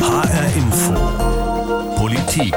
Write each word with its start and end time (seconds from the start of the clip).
HR 0.00 0.56
Info. 0.56 0.94
Politik. 1.96 2.54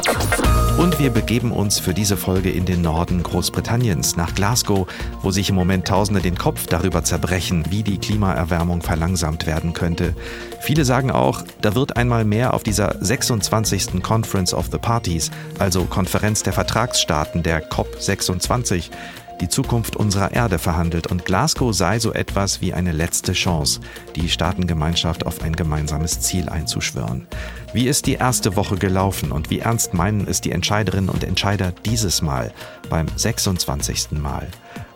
Und 0.78 0.98
wir 0.98 1.10
begeben 1.10 1.52
uns 1.52 1.78
für 1.78 1.94
diese 1.94 2.16
Folge 2.16 2.50
in 2.50 2.66
den 2.66 2.82
Norden 2.82 3.22
Großbritanniens, 3.22 4.16
nach 4.16 4.34
Glasgow, 4.34 4.88
wo 5.22 5.30
sich 5.30 5.50
im 5.50 5.56
Moment 5.56 5.86
Tausende 5.86 6.22
den 6.22 6.38
Kopf 6.38 6.68
darüber 6.68 7.04
zerbrechen, 7.04 7.66
wie 7.70 7.84
die 7.84 7.98
Klimaerwärmung 7.98 8.82
verlangsamt 8.82 9.46
werden 9.46 9.74
könnte. 9.74 10.16
Viele 10.62 10.86
sagen 10.86 11.12
auch, 11.12 11.44
da 11.62 11.76
wird 11.76 11.98
einmal 11.98 12.24
mehr 12.24 12.54
auf 12.54 12.64
dieser 12.64 12.96
26. 13.04 14.02
Conference 14.02 14.54
of 14.54 14.70
the 14.72 14.78
Parties, 14.78 15.30
also 15.60 15.84
Konferenz 15.84 16.44
der 16.44 16.54
Vertragsstaaten, 16.54 17.44
der 17.44 17.70
COP26, 17.70 18.90
die 19.42 19.50
Zukunft 19.50 19.96
unserer 19.96 20.32
Erde 20.32 20.60
verhandelt 20.60 21.08
und 21.08 21.26
Glasgow 21.26 21.74
sei 21.76 22.00
so 22.00 22.14
etwas 22.14 22.62
wie 22.62 22.74
eine 22.74 22.92
letzte 22.92 23.34
Chance, 23.34 23.82
die 24.16 24.30
Staatengemeinschaft 24.30 25.26
auf 25.26 25.42
ein 25.42 25.56
gemeinsames 25.56 26.22
Ziel 26.22 26.50
einzuschwören. 26.50 27.28
Wie 27.74 27.88
ist 27.88 28.06
die 28.06 28.14
erste 28.14 28.56
Woche 28.56 28.76
gelaufen 28.76 29.32
und 29.32 29.50
wie 29.50 29.60
ernst 29.60 29.94
meinen 29.94 30.28
es 30.28 30.42
die 30.42 30.52
Entscheiderinnen 30.52 31.10
und 31.10 31.24
Entscheider 31.24 31.72
dieses 31.86 32.22
Mal, 32.22 32.54
beim 32.90 33.08
26. 33.16 34.12
Mal? 34.12 34.48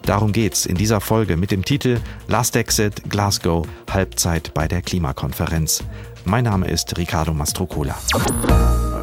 Darum 0.04 0.32
geht's 0.32 0.66
in 0.66 0.76
dieser 0.76 1.02
Folge 1.02 1.36
mit 1.36 1.52
dem 1.52 1.66
Titel 1.66 2.00
Last 2.28 2.56
Exit 2.56 3.10
Glasgow 3.10 3.68
Halbzeit 3.92 4.54
bei 4.54 4.68
der 4.68 4.82
Klimakonferenz. 4.82 5.84
Mein 6.24 6.46
Name 6.46 6.70
ist 6.70 6.98
Ricardo 6.98 7.34
Mastrocola. 7.34 7.98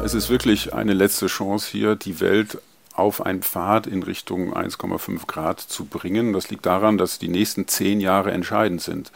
Es 0.03 0.13
ist 0.13 0.29
wirklich 0.29 0.73
eine 0.73 0.93
letzte 0.93 1.27
Chance 1.27 1.67
hier, 1.71 1.95
die 1.95 2.19
Welt 2.21 2.59
auf 2.95 3.25
einen 3.25 3.41
Pfad 3.41 3.87
in 3.87 4.03
Richtung 4.03 4.55
1,5 4.55 5.27
Grad 5.27 5.59
zu 5.59 5.85
bringen. 5.85 6.33
Das 6.33 6.49
liegt 6.49 6.65
daran, 6.65 6.97
dass 6.97 7.19
die 7.19 7.27
nächsten 7.27 7.67
zehn 7.67 7.99
Jahre 7.99 8.31
entscheidend 8.31 8.81
sind. 8.81 9.11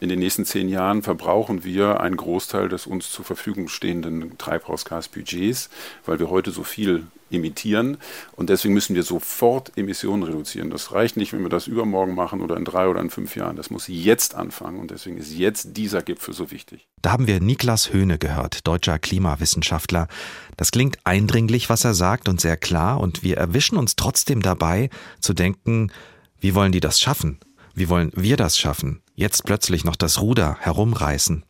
In 0.00 0.08
den 0.08 0.18
nächsten 0.18 0.44
zehn 0.44 0.68
Jahren 0.68 1.02
verbrauchen 1.02 1.64
wir 1.64 2.00
einen 2.00 2.16
Großteil 2.16 2.68
des 2.68 2.86
uns 2.86 3.10
zur 3.10 3.24
Verfügung 3.24 3.68
stehenden 3.68 4.38
Treibhausgasbudgets, 4.38 5.70
weil 6.06 6.18
wir 6.18 6.30
heute 6.30 6.52
so 6.52 6.62
viel 6.62 7.06
emittieren. 7.30 7.98
Und 8.36 8.50
deswegen 8.50 8.74
müssen 8.74 8.94
wir 8.94 9.02
sofort 9.02 9.72
Emissionen 9.76 10.22
reduzieren. 10.22 10.70
Das 10.70 10.92
reicht 10.92 11.16
nicht, 11.16 11.32
wenn 11.32 11.42
wir 11.42 11.48
das 11.48 11.66
übermorgen 11.66 12.14
machen 12.14 12.40
oder 12.40 12.56
in 12.56 12.64
drei 12.64 12.88
oder 12.88 13.00
in 13.00 13.10
fünf 13.10 13.36
Jahren. 13.36 13.56
Das 13.56 13.70
muss 13.70 13.86
jetzt 13.88 14.34
anfangen. 14.34 14.78
Und 14.78 14.90
deswegen 14.90 15.16
ist 15.18 15.32
jetzt 15.32 15.76
dieser 15.76 16.02
Gipfel 16.02 16.34
so 16.34 16.50
wichtig. 16.50 16.86
Da 17.02 17.12
haben 17.12 17.26
wir 17.26 17.40
Niklas 17.40 17.92
Höhne 17.92 18.18
gehört, 18.18 18.66
deutscher 18.66 18.98
Klimawissenschaftler. 18.98 20.08
Das 20.56 20.70
klingt 20.70 20.98
eindringlich, 21.04 21.70
was 21.70 21.84
er 21.84 21.94
sagt 21.94 22.28
und 22.28 22.40
sehr 22.40 22.56
klar. 22.56 23.00
Und 23.00 23.22
wir 23.22 23.36
erwischen 23.36 23.76
uns 23.76 23.96
trotzdem 23.96 24.42
dabei 24.42 24.90
zu 25.20 25.34
denken, 25.34 25.92
wie 26.40 26.54
wollen 26.54 26.72
die 26.72 26.80
das 26.80 27.00
schaffen? 27.00 27.38
Wie 27.78 27.88
wollen 27.88 28.10
wir 28.16 28.36
das 28.36 28.58
schaffen? 28.58 29.02
Jetzt 29.14 29.44
plötzlich 29.44 29.84
noch 29.84 29.94
das 29.94 30.20
Ruder 30.20 30.56
herumreißen. 30.58 31.44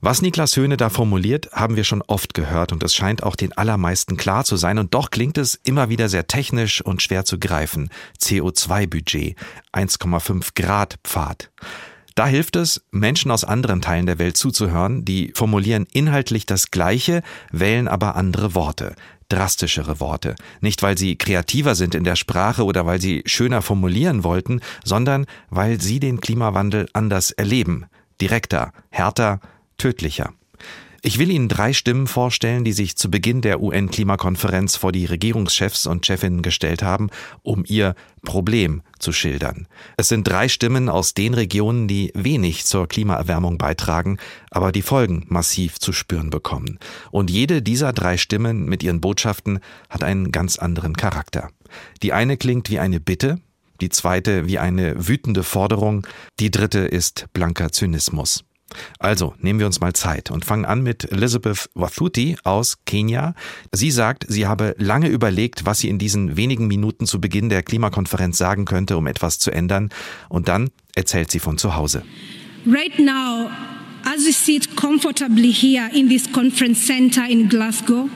Was 0.00 0.22
Niklas 0.22 0.56
Höhne 0.56 0.78
da 0.78 0.88
formuliert, 0.88 1.50
haben 1.52 1.76
wir 1.76 1.84
schon 1.84 2.00
oft 2.00 2.32
gehört 2.32 2.72
und 2.72 2.82
es 2.82 2.94
scheint 2.94 3.22
auch 3.22 3.36
den 3.36 3.52
allermeisten 3.52 4.16
klar 4.16 4.46
zu 4.46 4.56
sein 4.56 4.78
und 4.78 4.94
doch 4.94 5.10
klingt 5.10 5.36
es 5.36 5.60
immer 5.62 5.90
wieder 5.90 6.08
sehr 6.08 6.26
technisch 6.26 6.80
und 6.80 7.02
schwer 7.02 7.26
zu 7.26 7.38
greifen. 7.38 7.90
CO2-Budget, 8.18 9.36
1,5 9.74 10.52
Grad 10.54 10.96
Pfad. 11.04 11.50
Da 12.14 12.26
hilft 12.26 12.56
es, 12.56 12.82
Menschen 12.90 13.30
aus 13.30 13.44
anderen 13.44 13.82
Teilen 13.82 14.06
der 14.06 14.18
Welt 14.18 14.38
zuzuhören, 14.38 15.04
die 15.04 15.32
formulieren 15.34 15.86
inhaltlich 15.92 16.46
das 16.46 16.70
Gleiche, 16.70 17.22
wählen 17.52 17.88
aber 17.88 18.16
andere 18.16 18.54
Worte 18.54 18.94
drastischere 19.34 19.98
Worte. 19.98 20.36
Nicht, 20.60 20.82
weil 20.82 20.96
sie 20.96 21.16
kreativer 21.16 21.74
sind 21.74 21.94
in 21.94 22.04
der 22.04 22.16
Sprache 22.16 22.64
oder 22.64 22.86
weil 22.86 23.00
sie 23.00 23.22
schöner 23.26 23.62
formulieren 23.62 24.22
wollten, 24.22 24.60
sondern 24.84 25.26
weil 25.50 25.80
sie 25.80 25.98
den 25.98 26.20
Klimawandel 26.20 26.88
anders 26.92 27.32
erleben. 27.32 27.86
Direkter, 28.20 28.72
härter, 28.90 29.40
tödlicher. 29.76 30.32
Ich 31.06 31.18
will 31.18 31.30
Ihnen 31.30 31.50
drei 31.50 31.74
Stimmen 31.74 32.06
vorstellen, 32.06 32.64
die 32.64 32.72
sich 32.72 32.96
zu 32.96 33.10
Beginn 33.10 33.42
der 33.42 33.60
UN-Klimakonferenz 33.60 34.76
vor 34.76 34.90
die 34.90 35.04
Regierungschefs 35.04 35.86
und 35.86 36.06
Chefinnen 36.06 36.40
gestellt 36.40 36.82
haben, 36.82 37.10
um 37.42 37.62
ihr 37.66 37.94
Problem 38.22 38.80
zu 38.98 39.12
schildern. 39.12 39.68
Es 39.98 40.08
sind 40.08 40.26
drei 40.26 40.48
Stimmen 40.48 40.88
aus 40.88 41.12
den 41.12 41.34
Regionen, 41.34 41.88
die 41.88 42.10
wenig 42.14 42.64
zur 42.64 42.88
Klimaerwärmung 42.88 43.58
beitragen, 43.58 44.16
aber 44.50 44.72
die 44.72 44.80
Folgen 44.80 45.26
massiv 45.28 45.78
zu 45.78 45.92
spüren 45.92 46.30
bekommen. 46.30 46.78
Und 47.10 47.30
jede 47.30 47.60
dieser 47.60 47.92
drei 47.92 48.16
Stimmen 48.16 48.64
mit 48.64 48.82
ihren 48.82 49.02
Botschaften 49.02 49.58
hat 49.90 50.02
einen 50.02 50.32
ganz 50.32 50.56
anderen 50.56 50.96
Charakter. 50.96 51.50
Die 52.02 52.14
eine 52.14 52.38
klingt 52.38 52.70
wie 52.70 52.78
eine 52.78 52.98
Bitte, 52.98 53.40
die 53.82 53.90
zweite 53.90 54.46
wie 54.46 54.58
eine 54.58 55.06
wütende 55.06 55.42
Forderung, 55.42 56.06
die 56.40 56.50
dritte 56.50 56.78
ist 56.78 57.26
blanker 57.34 57.72
Zynismus. 57.72 58.42
Also 58.98 59.34
nehmen 59.38 59.58
wir 59.58 59.66
uns 59.66 59.80
mal 59.80 59.92
Zeit 59.92 60.30
und 60.30 60.44
fangen 60.44 60.64
an 60.64 60.82
mit 60.82 61.10
Elizabeth 61.10 61.68
Wathuti 61.74 62.36
aus 62.44 62.78
Kenia. 62.86 63.34
Sie 63.72 63.90
sagt, 63.90 64.24
sie 64.28 64.46
habe 64.46 64.74
lange 64.78 65.08
überlegt, 65.08 65.66
was 65.66 65.78
sie 65.78 65.88
in 65.88 65.98
diesen 65.98 66.36
wenigen 66.36 66.66
Minuten 66.66 67.06
zu 67.06 67.20
Beginn 67.20 67.48
der 67.48 67.62
Klimakonferenz 67.62 68.38
sagen 68.38 68.64
könnte, 68.64 68.96
um 68.96 69.06
etwas 69.06 69.38
zu 69.38 69.50
ändern. 69.50 69.90
Und 70.28 70.48
dann 70.48 70.70
erzählt 70.94 71.30
sie 71.30 71.38
von 71.38 71.58
zu 71.58 71.76
Hause. 71.76 72.02
Right 72.66 72.98
now, 72.98 73.50
as 74.04 74.24
we 74.26 74.32
sit 74.32 74.76
comfortably 74.76 75.52
here 75.52 75.90
in 75.92 76.08
this 76.08 76.30
conference 76.32 76.86
center 76.86 77.28
in 77.28 77.48
Glasgow, 77.48 78.08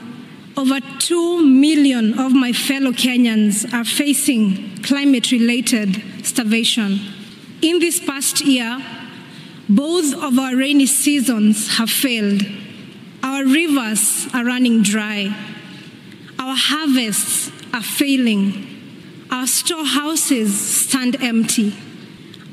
over 0.57 0.79
2 0.99 1.43
million 1.43 2.17
of 2.19 2.33
my 2.33 2.51
fellow 2.51 2.91
Kenyans 2.91 3.65
are 3.71 3.85
facing 3.85 4.81
climate 4.81 5.31
related 5.31 6.01
starvation. 6.23 6.99
In 7.61 7.79
this 7.79 7.99
past 7.99 8.43
year, 8.45 8.77
Both 9.69 10.15
of 10.15 10.39
our 10.39 10.55
rainy 10.55 10.87
seasons 10.87 11.77
have 11.77 11.91
failed. 11.91 12.41
Our 13.21 13.45
rivers 13.45 14.27
are 14.33 14.43
running 14.43 14.81
dry. 14.81 15.27
Our 16.39 16.55
harvests 16.57 17.51
are 17.71 17.83
failing. 17.83 18.65
Our 19.29 19.45
storehouses 19.45 20.59
stand 20.59 21.21
empty. 21.21 21.75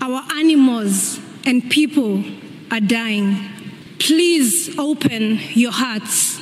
Our 0.03 0.23
animals 0.35 1.19
and 1.47 1.71
people 1.71 2.23
are 2.71 2.81
dying. 2.81 3.39
Please 3.99 4.79
open 4.79 5.39
your 5.55 5.73
hearts 5.73 6.39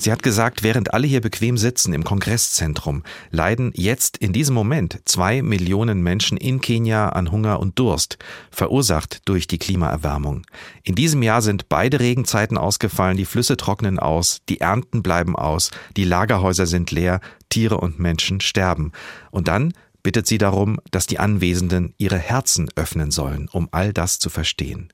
Sie 0.00 0.12
hat 0.12 0.22
gesagt, 0.22 0.62
während 0.62 0.94
alle 0.94 1.08
hier 1.08 1.20
bequem 1.20 1.58
sitzen 1.58 1.92
im 1.92 2.04
Kongresszentrum, 2.04 3.02
leiden 3.30 3.72
jetzt 3.74 4.16
in 4.16 4.32
diesem 4.32 4.54
Moment 4.54 5.00
zwei 5.04 5.42
Millionen 5.42 6.02
Menschen 6.02 6.38
in 6.38 6.60
Kenia 6.60 7.08
an 7.08 7.32
Hunger 7.32 7.58
und 7.58 7.80
Durst, 7.80 8.16
verursacht 8.52 9.22
durch 9.24 9.48
die 9.48 9.58
Klimaerwärmung. 9.58 10.42
In 10.84 10.94
diesem 10.94 11.24
Jahr 11.24 11.42
sind 11.42 11.68
beide 11.68 11.98
Regenzeiten 11.98 12.56
ausgefallen, 12.56 13.16
die 13.16 13.24
Flüsse 13.24 13.56
trocknen 13.56 13.98
aus, 13.98 14.40
die 14.48 14.60
Ernten 14.60 15.02
bleiben 15.02 15.34
aus, 15.34 15.72
die 15.96 16.04
Lagerhäuser 16.04 16.66
sind 16.66 16.92
leer, 16.92 17.20
Tiere 17.48 17.78
und 17.78 17.98
Menschen 17.98 18.40
sterben. 18.40 18.92
Und 19.32 19.48
dann 19.48 19.72
bittet 20.04 20.28
sie 20.28 20.38
darum, 20.38 20.78
dass 20.92 21.08
die 21.08 21.18
Anwesenden 21.18 21.92
ihre 21.98 22.18
Herzen 22.18 22.70
öffnen 22.76 23.10
sollen, 23.10 23.48
um 23.50 23.68
all 23.72 23.92
das 23.92 24.20
zu 24.20 24.30
verstehen. 24.30 24.92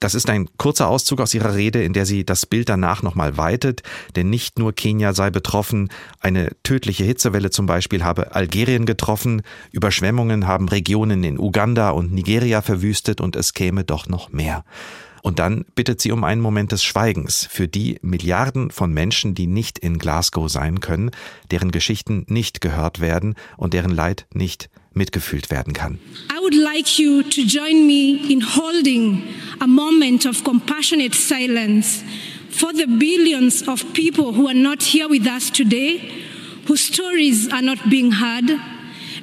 Das 0.00 0.14
ist 0.14 0.28
ein 0.28 0.48
kurzer 0.56 0.88
Auszug 0.88 1.20
aus 1.20 1.34
ihrer 1.34 1.54
Rede, 1.54 1.82
in 1.82 1.92
der 1.92 2.06
sie 2.06 2.24
das 2.24 2.46
Bild 2.46 2.68
danach 2.68 3.02
nochmal 3.02 3.36
weitet, 3.36 3.82
denn 4.16 4.30
nicht 4.30 4.58
nur 4.58 4.72
Kenia 4.72 5.12
sei 5.12 5.30
betroffen, 5.30 5.90
eine 6.20 6.50
tödliche 6.62 7.04
Hitzewelle 7.04 7.50
zum 7.50 7.66
Beispiel 7.66 8.02
habe 8.02 8.34
Algerien 8.34 8.86
getroffen, 8.86 9.42
Überschwemmungen 9.70 10.46
haben 10.46 10.68
Regionen 10.68 11.22
in 11.24 11.38
Uganda 11.38 11.90
und 11.90 12.12
Nigeria 12.12 12.62
verwüstet 12.62 13.20
und 13.20 13.36
es 13.36 13.54
käme 13.54 13.84
doch 13.84 14.08
noch 14.08 14.32
mehr. 14.32 14.64
Und 15.22 15.38
dann 15.38 15.64
bittet 15.76 16.00
sie 16.00 16.10
um 16.10 16.24
einen 16.24 16.40
Moment 16.40 16.72
des 16.72 16.82
Schweigens 16.82 17.46
für 17.48 17.68
die 17.68 17.98
Milliarden 18.02 18.72
von 18.72 18.92
Menschen, 18.92 19.36
die 19.36 19.46
nicht 19.46 19.78
in 19.78 19.98
Glasgow 19.98 20.50
sein 20.50 20.80
können, 20.80 21.12
deren 21.52 21.70
Geschichten 21.70 22.26
nicht 22.28 22.60
gehört 22.60 23.00
werden 23.00 23.36
und 23.56 23.72
deren 23.72 23.92
Leid 23.92 24.26
nicht 24.34 24.68
mitgefühlt 24.94 25.50
werden 25.50 25.72
kann. 25.72 25.98
I 26.30 26.40
would 26.40 26.54
like 26.54 26.98
you 26.98 27.22
to 27.22 27.44
join 27.46 27.86
me 27.86 28.32
in 28.32 28.40
holding 28.40 29.22
a 29.60 29.66
moment 29.66 30.26
of 30.26 30.42
compassionate 30.44 31.14
silence 31.14 32.02
for 32.50 32.72
the 32.72 32.86
billions 32.86 33.66
of 33.66 33.84
people 33.92 34.32
who 34.32 34.46
are 34.48 34.54
not 34.54 34.82
here 34.82 35.08
with 35.08 35.26
us 35.26 35.50
today, 35.50 36.00
whose 36.66 36.84
stories 36.84 37.48
are 37.52 37.62
not 37.62 37.78
being 37.88 38.12
heard, 38.12 38.50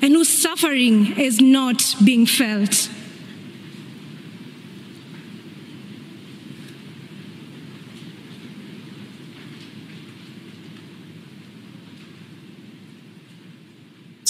and 0.02 0.14
whose 0.14 0.30
suffering 0.30 1.18
is 1.18 1.40
not 1.40 1.96
being 2.04 2.26
felt. 2.26 2.90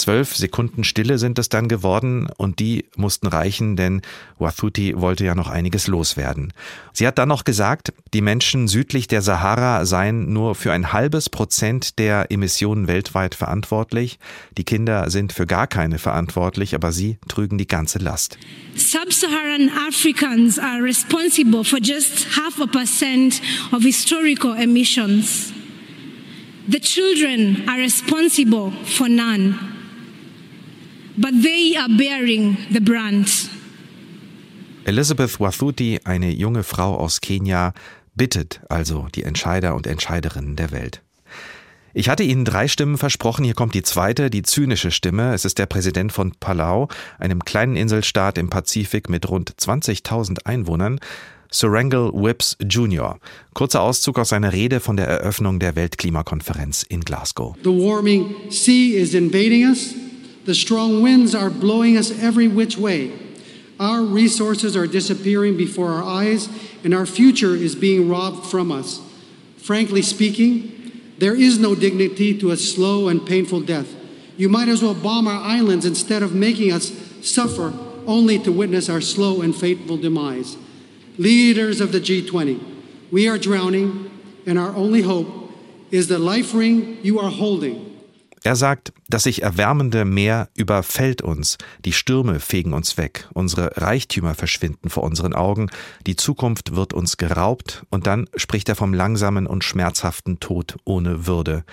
Zwölf 0.00 0.34
Sekunden 0.34 0.82
Stille 0.82 1.18
sind 1.18 1.38
es 1.38 1.50
dann 1.50 1.68
geworden 1.68 2.30
und 2.38 2.58
die 2.58 2.86
mussten 2.96 3.26
reichen, 3.26 3.76
denn 3.76 4.00
Wathuti 4.38 4.94
wollte 4.96 5.26
ja 5.26 5.34
noch 5.34 5.50
einiges 5.50 5.88
loswerden. 5.88 6.54
Sie 6.94 7.06
hat 7.06 7.18
dann 7.18 7.28
noch 7.28 7.44
gesagt, 7.44 7.92
die 8.14 8.22
Menschen 8.22 8.66
südlich 8.66 9.08
der 9.08 9.20
Sahara 9.20 9.84
seien 9.84 10.32
nur 10.32 10.54
für 10.54 10.72
ein 10.72 10.94
halbes 10.94 11.28
Prozent 11.28 11.98
der 11.98 12.30
Emissionen 12.30 12.88
weltweit 12.88 13.34
verantwortlich. 13.34 14.18
Die 14.56 14.64
Kinder 14.64 15.10
sind 15.10 15.34
für 15.34 15.46
gar 15.46 15.66
keine 15.66 15.98
verantwortlich, 15.98 16.74
aber 16.74 16.92
sie 16.92 17.18
trügen 17.28 17.58
die 17.58 17.68
ganze 17.68 17.98
Last. 17.98 18.38
Sub-Saharan 18.76 19.70
Africans 19.86 20.58
are 20.58 20.82
responsible 20.82 21.62
for 21.62 21.78
just 21.78 22.38
half 22.38 22.58
a 22.58 22.66
percent 22.66 23.42
of 23.70 23.82
historical 23.82 24.56
emissions. 24.56 25.52
The 26.70 26.80
children 26.80 27.68
are 27.68 27.78
responsible 27.78 28.72
for 28.96 29.06
none 29.06 29.69
but 31.20 31.32
they 31.42 31.76
are 31.76 31.88
bearing 31.88 32.56
the 32.72 32.80
brunt. 32.80 33.50
Elizabeth 34.84 35.38
Wathuti, 35.38 36.00
eine 36.04 36.30
junge 36.30 36.62
Frau 36.62 36.96
aus 36.96 37.20
Kenia, 37.20 37.74
bittet 38.14 38.60
also 38.68 39.06
die 39.14 39.22
Entscheider 39.24 39.74
und 39.74 39.86
Entscheiderinnen 39.86 40.56
der 40.56 40.72
Welt. 40.72 41.02
Ich 41.92 42.08
hatte 42.08 42.22
Ihnen 42.22 42.44
drei 42.44 42.68
Stimmen 42.68 42.98
versprochen, 42.98 43.44
hier 43.44 43.54
kommt 43.54 43.74
die 43.74 43.82
zweite, 43.82 44.30
die 44.30 44.42
zynische 44.42 44.90
Stimme. 44.90 45.34
Es 45.34 45.44
ist 45.44 45.58
der 45.58 45.66
Präsident 45.66 46.12
von 46.12 46.32
Palau, 46.38 46.88
einem 47.18 47.44
kleinen 47.44 47.76
Inselstaat 47.76 48.38
im 48.38 48.48
Pazifik 48.48 49.08
mit 49.08 49.28
rund 49.28 49.50
20.000 49.50 50.46
Einwohnern, 50.46 51.00
Serangle 51.52 52.12
Whips 52.14 52.56
Jr. 52.62 53.18
Kurzer 53.54 53.82
Auszug 53.82 54.20
aus 54.20 54.28
seiner 54.28 54.52
Rede 54.52 54.78
von 54.78 54.96
der 54.96 55.08
Eröffnung 55.08 55.58
der 55.58 55.74
Weltklimakonferenz 55.74 56.84
in 56.84 57.00
Glasgow. 57.00 57.56
The 57.64 57.70
warming 57.70 58.36
sea 58.50 58.96
is 58.96 59.14
invading 59.14 59.68
us. 59.68 59.94
The 60.44 60.54
strong 60.54 61.02
winds 61.02 61.34
are 61.34 61.50
blowing 61.50 61.96
us 61.96 62.10
every 62.10 62.48
which 62.48 62.76
way. 62.76 63.12
Our 63.78 64.02
resources 64.02 64.76
are 64.76 64.86
disappearing 64.86 65.56
before 65.56 65.90
our 65.90 66.02
eyes, 66.02 66.48
and 66.84 66.94
our 66.94 67.06
future 67.06 67.54
is 67.54 67.74
being 67.74 68.08
robbed 68.08 68.46
from 68.46 68.70
us. 68.72 69.00
Frankly 69.56 70.02
speaking, 70.02 70.76
there 71.18 71.34
is 71.34 71.58
no 71.58 71.74
dignity 71.74 72.36
to 72.38 72.50
a 72.50 72.56
slow 72.56 73.08
and 73.08 73.26
painful 73.26 73.60
death. 73.60 73.94
You 74.36 74.48
might 74.48 74.68
as 74.68 74.82
well 74.82 74.94
bomb 74.94 75.28
our 75.28 75.40
islands 75.42 75.84
instead 75.84 76.22
of 76.22 76.34
making 76.34 76.72
us 76.72 76.92
suffer 77.22 77.74
only 78.06 78.38
to 78.38 78.50
witness 78.50 78.88
our 78.88 79.00
slow 79.00 79.42
and 79.42 79.54
fateful 79.54 79.98
demise. 79.98 80.56
Leaders 81.18 81.80
of 81.80 81.92
the 81.92 82.00
G20, 82.00 82.58
we 83.10 83.28
are 83.28 83.36
drowning, 83.36 84.10
and 84.46 84.58
our 84.58 84.74
only 84.74 85.02
hope 85.02 85.28
is 85.90 86.08
the 86.08 86.18
life 86.18 86.54
ring 86.54 86.98
you 87.02 87.18
are 87.18 87.30
holding. 87.30 87.89
Er 88.42 88.56
sagt, 88.56 88.92
das 89.08 89.24
sich 89.24 89.42
erwärmende 89.42 90.04
Meer 90.06 90.48
überfällt 90.54 91.20
uns, 91.20 91.58
die 91.84 91.92
Stürme 91.92 92.40
fegen 92.40 92.72
uns 92.72 92.96
weg, 92.96 93.28
unsere 93.34 93.72
Reichtümer 93.76 94.34
verschwinden 94.34 94.88
vor 94.88 95.02
unseren 95.02 95.34
Augen, 95.34 95.68
die 96.06 96.16
Zukunft 96.16 96.74
wird 96.74 96.94
uns 96.94 97.18
geraubt, 97.18 97.84
und 97.90 98.06
dann 98.06 98.26
spricht 98.36 98.68
er 98.70 98.76
vom 98.76 98.94
langsamen 98.94 99.46
und 99.46 99.62
schmerzhaften 99.62 100.40
Tod 100.40 100.76
ohne 100.84 101.26
Würde 101.26 101.64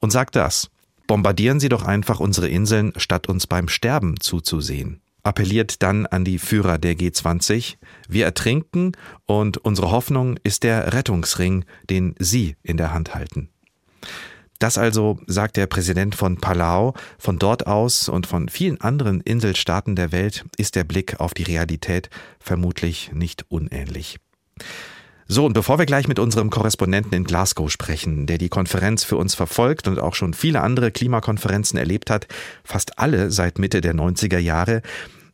und 0.00 0.10
sagt 0.10 0.34
das, 0.34 0.68
bombardieren 1.06 1.60
Sie 1.60 1.68
doch 1.68 1.84
einfach 1.84 2.18
unsere 2.18 2.48
Inseln, 2.48 2.92
statt 2.96 3.28
uns 3.28 3.46
beim 3.46 3.68
Sterben 3.68 4.18
zuzusehen 4.18 5.00
appelliert 5.26 5.82
dann 5.82 6.06
an 6.06 6.24
die 6.24 6.38
Führer 6.38 6.78
der 6.78 6.94
G20, 6.94 7.78
wir 8.08 8.24
ertrinken 8.24 8.92
und 9.26 9.58
unsere 9.58 9.90
Hoffnung 9.90 10.38
ist 10.44 10.62
der 10.62 10.92
Rettungsring, 10.92 11.64
den 11.90 12.14
Sie 12.20 12.54
in 12.62 12.76
der 12.76 12.94
Hand 12.94 13.16
halten. 13.16 13.48
Das 14.58 14.78
also, 14.78 15.18
sagt 15.26 15.56
der 15.56 15.66
Präsident 15.66 16.14
von 16.14 16.38
Palau, 16.38 16.94
von 17.18 17.38
dort 17.38 17.66
aus 17.66 18.08
und 18.08 18.26
von 18.26 18.48
vielen 18.48 18.80
anderen 18.80 19.20
Inselstaaten 19.20 19.96
der 19.96 20.12
Welt 20.12 20.44
ist 20.56 20.76
der 20.76 20.84
Blick 20.84 21.20
auf 21.20 21.34
die 21.34 21.42
Realität 21.42 22.08
vermutlich 22.40 23.10
nicht 23.12 23.44
unähnlich. 23.48 24.18
So, 25.28 25.44
und 25.44 25.54
bevor 25.54 25.80
wir 25.80 25.86
gleich 25.86 26.06
mit 26.06 26.20
unserem 26.20 26.50
Korrespondenten 26.50 27.12
in 27.12 27.24
Glasgow 27.24 27.68
sprechen, 27.68 28.26
der 28.26 28.38
die 28.38 28.48
Konferenz 28.48 29.02
für 29.02 29.16
uns 29.16 29.34
verfolgt 29.34 29.88
und 29.88 29.98
auch 29.98 30.14
schon 30.14 30.34
viele 30.34 30.60
andere 30.60 30.92
Klimakonferenzen 30.92 31.78
erlebt 31.78 32.10
hat, 32.10 32.28
fast 32.62 33.00
alle 33.00 33.32
seit 33.32 33.58
Mitte 33.58 33.80
der 33.80 33.94
90er 33.94 34.38
Jahre, 34.38 34.82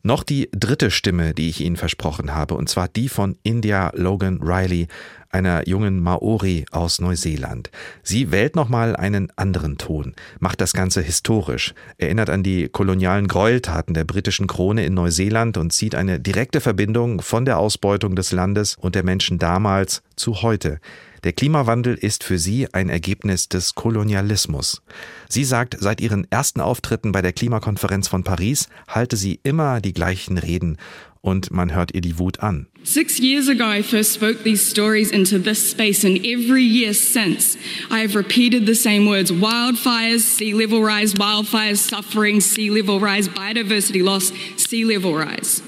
noch 0.03 0.23
die 0.23 0.49
dritte 0.51 0.91
Stimme, 0.91 1.33
die 1.33 1.49
ich 1.49 1.61
Ihnen 1.61 1.77
versprochen 1.77 2.35
habe, 2.35 2.55
und 2.55 2.69
zwar 2.69 2.87
die 2.89 3.09
von 3.09 3.37
India 3.43 3.91
Logan 3.95 4.39
Riley, 4.41 4.87
einer 5.29 5.67
jungen 5.67 5.99
Maori 5.99 6.65
aus 6.71 6.99
Neuseeland. 6.99 7.71
Sie 8.03 8.31
wählt 8.31 8.55
nochmal 8.55 8.95
einen 8.95 9.31
anderen 9.35 9.77
Ton, 9.77 10.13
macht 10.39 10.61
das 10.61 10.73
Ganze 10.73 11.01
historisch, 11.01 11.73
erinnert 11.97 12.29
an 12.29 12.43
die 12.43 12.69
kolonialen 12.69 13.27
Gräueltaten 13.27 13.95
der 13.95 14.03
britischen 14.03 14.45
Krone 14.45 14.85
in 14.85 14.93
Neuseeland 14.93 15.57
und 15.57 15.73
zieht 15.73 15.95
eine 15.95 16.19
direkte 16.19 16.61
Verbindung 16.61 17.21
von 17.21 17.45
der 17.45 17.57
Ausbeutung 17.57 18.15
des 18.15 18.31
Landes 18.31 18.75
und 18.79 18.93
der 18.93 19.03
Menschen 19.03 19.39
damals 19.39 20.03
zu 20.15 20.43
heute. 20.43 20.79
Der 21.23 21.31
Klimawandel 21.31 21.95
ist 21.95 22.23
für 22.23 22.37
sie 22.37 22.67
ein 22.73 22.89
Ergebnis 22.89 23.47
des 23.47 23.75
Kolonialismus. 23.75 24.81
Sie 25.29 25.45
sagt, 25.45 25.77
seit 25.79 26.01
ihren 26.01 26.27
ersten 26.29 26.59
Auftritten 26.59 27.13
bei 27.13 27.21
der 27.21 27.31
Klimakonferenz 27.31 28.09
von 28.09 28.25
Paris 28.25 28.67
halte 28.89 29.15
sie 29.15 29.39
immer 29.43 29.79
die 29.79 29.93
gleichen 29.93 30.37
Reden 30.37 30.77
und 31.21 31.51
man 31.51 31.73
hört 31.73 31.95
ihr 31.95 32.01
die 32.01 32.19
Wut 32.19 32.41
an. 32.41 32.67
Six 32.83 33.17
years 33.19 33.47
ago, 33.47 33.63
I 33.63 33.81
first 33.81 34.13
spoke 34.13 34.43
these 34.43 34.69
stories 34.69 35.11
into 35.11 35.39
this 35.39 35.71
space, 35.71 36.03
and 36.03 36.17
every 36.25 36.63
year 36.63 36.93
since, 36.93 37.57
I 37.89 38.01
have 38.01 38.13
repeated 38.13 38.65
the 38.65 38.75
same 38.75 39.07
words 39.07 39.31
wildfires, 39.31 40.19
sea 40.19 40.53
level 40.53 40.81
rise, 40.83 41.13
wildfires, 41.13 41.77
suffering, 41.77 42.41
sea 42.41 42.69
level 42.69 42.99
rise, 42.99 43.29
biodiversity 43.29 44.03
loss, 44.03 44.33
sea 44.57 44.83
level 44.83 45.15
rise. 45.15 45.63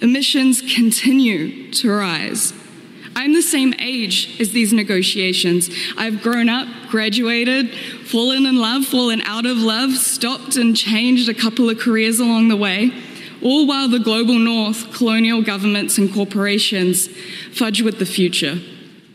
Emissions 0.00 0.60
continue 0.60 1.70
to 1.70 1.92
rise. 1.92 2.52
I'm 3.18 3.34
the 3.34 3.42
same 3.42 3.74
age 3.80 4.40
as 4.40 4.52
these 4.52 4.72
negotiations. 4.72 5.70
I've 5.96 6.22
grown 6.22 6.48
up, 6.48 6.68
graduated, 6.88 7.74
fallen 8.06 8.46
in 8.46 8.60
love, 8.60 8.84
fallen 8.84 9.22
out 9.22 9.44
of 9.44 9.58
love, 9.58 9.90
stopped 9.96 10.54
and 10.56 10.76
changed 10.76 11.28
a 11.28 11.34
couple 11.34 11.68
of 11.68 11.80
careers 11.80 12.20
along 12.20 12.46
the 12.48 12.56
way 12.56 12.92
all 13.42 13.66
while 13.66 13.88
the 13.88 14.00
global 14.00 14.38
north, 14.38 14.92
colonial 14.92 15.42
governments 15.42 15.98
and 15.98 16.12
corporations 16.12 17.08
fudge 17.52 17.82
with 17.82 17.98
the 17.98 18.06
future. 18.06 18.60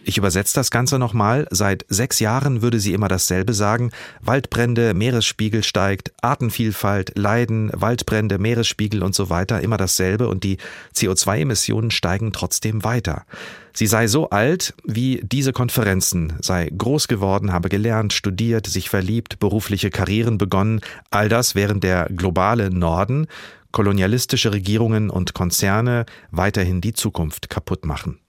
Ich 0.06 0.18
übersetze 0.18 0.54
das 0.54 0.70
Ganze 0.70 1.00
nochmal. 1.00 1.48
Seit 1.50 1.86
sechs 1.88 2.20
Jahren 2.20 2.62
würde 2.62 2.82
sie 2.82 2.92
immer 2.92 3.08
dasselbe 3.08 3.54
sagen. 3.54 3.92
Waldbrände, 4.22 4.94
Meeresspiegel 4.94 5.64
steigt, 5.64 6.12
Artenvielfalt, 6.22 7.18
Leiden, 7.18 7.72
Waldbrände, 7.74 8.38
Meeresspiegel 8.38 9.02
und 9.02 9.16
so 9.16 9.30
weiter. 9.30 9.62
Immer 9.62 9.78
dasselbe 9.78 10.28
und 10.28 10.44
die 10.44 10.58
CO2-Emissionen 10.94 11.90
steigen 11.90 12.34
trotzdem 12.34 12.84
weiter. 12.84 13.26
Sie 13.76 13.88
sei 13.88 14.08
so 14.08 14.30
alt 14.30 14.76
wie 14.84 15.22
diese 15.24 15.52
Konferenzen, 15.52 16.34
sei 16.42 16.70
groß 16.78 17.08
geworden, 17.08 17.52
habe 17.52 17.70
gelernt, 17.70 18.14
studiert, 18.14 18.68
sich 18.68 18.90
verliebt, 18.90 19.40
berufliche 19.40 19.90
Karrieren 19.90 20.38
begonnen. 20.38 20.82
All 21.10 21.28
das 21.28 21.56
während 21.56 21.84
der 21.84 22.08
globale 22.16 22.70
Norden 22.70 23.28
kolonialistische 23.72 24.54
Regierungen 24.54 25.10
und 25.10 25.34
Konzerne 25.34 26.06
weiterhin 26.30 26.80
die 26.80 26.94
Zukunft 26.94 27.50
kaputt 27.50 27.86
machen. 27.86 28.20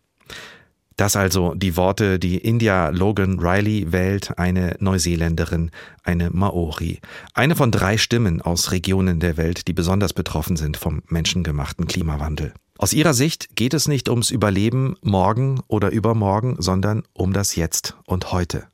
Das 0.97 1.17
also 1.17 1.55
die 1.55 1.77
Worte, 1.77 2.19
die 2.19 2.39
India 2.39 2.91
Logan 2.91 3.41
Riley 3.41 3.91
wählt, 3.91 4.39
eine 4.39 4.77
Neuseeländerin, 4.79 5.71
eine 6.05 6.31
Maori. 6.31 7.01
Eine 7.35 7.57
von 7.57 7.73
drei 7.73 7.99
Stimmen 7.99 8.41
aus 8.41 8.71
Regionen 8.71 9.19
der 9.19 9.37
Welt, 9.37 9.67
die 9.67 9.73
besonders 9.73 10.13
betroffen 10.13 10.57
sind 10.57 10.77
vom 10.77 11.03
menschengemachten 11.09 11.87
Klimawandel. 11.87 12.55
Aus 12.79 12.93
ihrer 12.93 13.15
Sicht 13.15 13.57
geht 13.57 13.75
es 13.75 13.89
nicht 13.89 14.09
ums 14.09 14.31
Überleben 14.31 14.97
morgen 15.03 15.61
oder 15.69 15.91
übermorgen, 15.91 16.57
sondern 16.59 17.03
um 17.13 17.33
das 17.33 17.57
Jetzt 17.57 17.97
und 18.05 18.33
heute. 18.33 18.67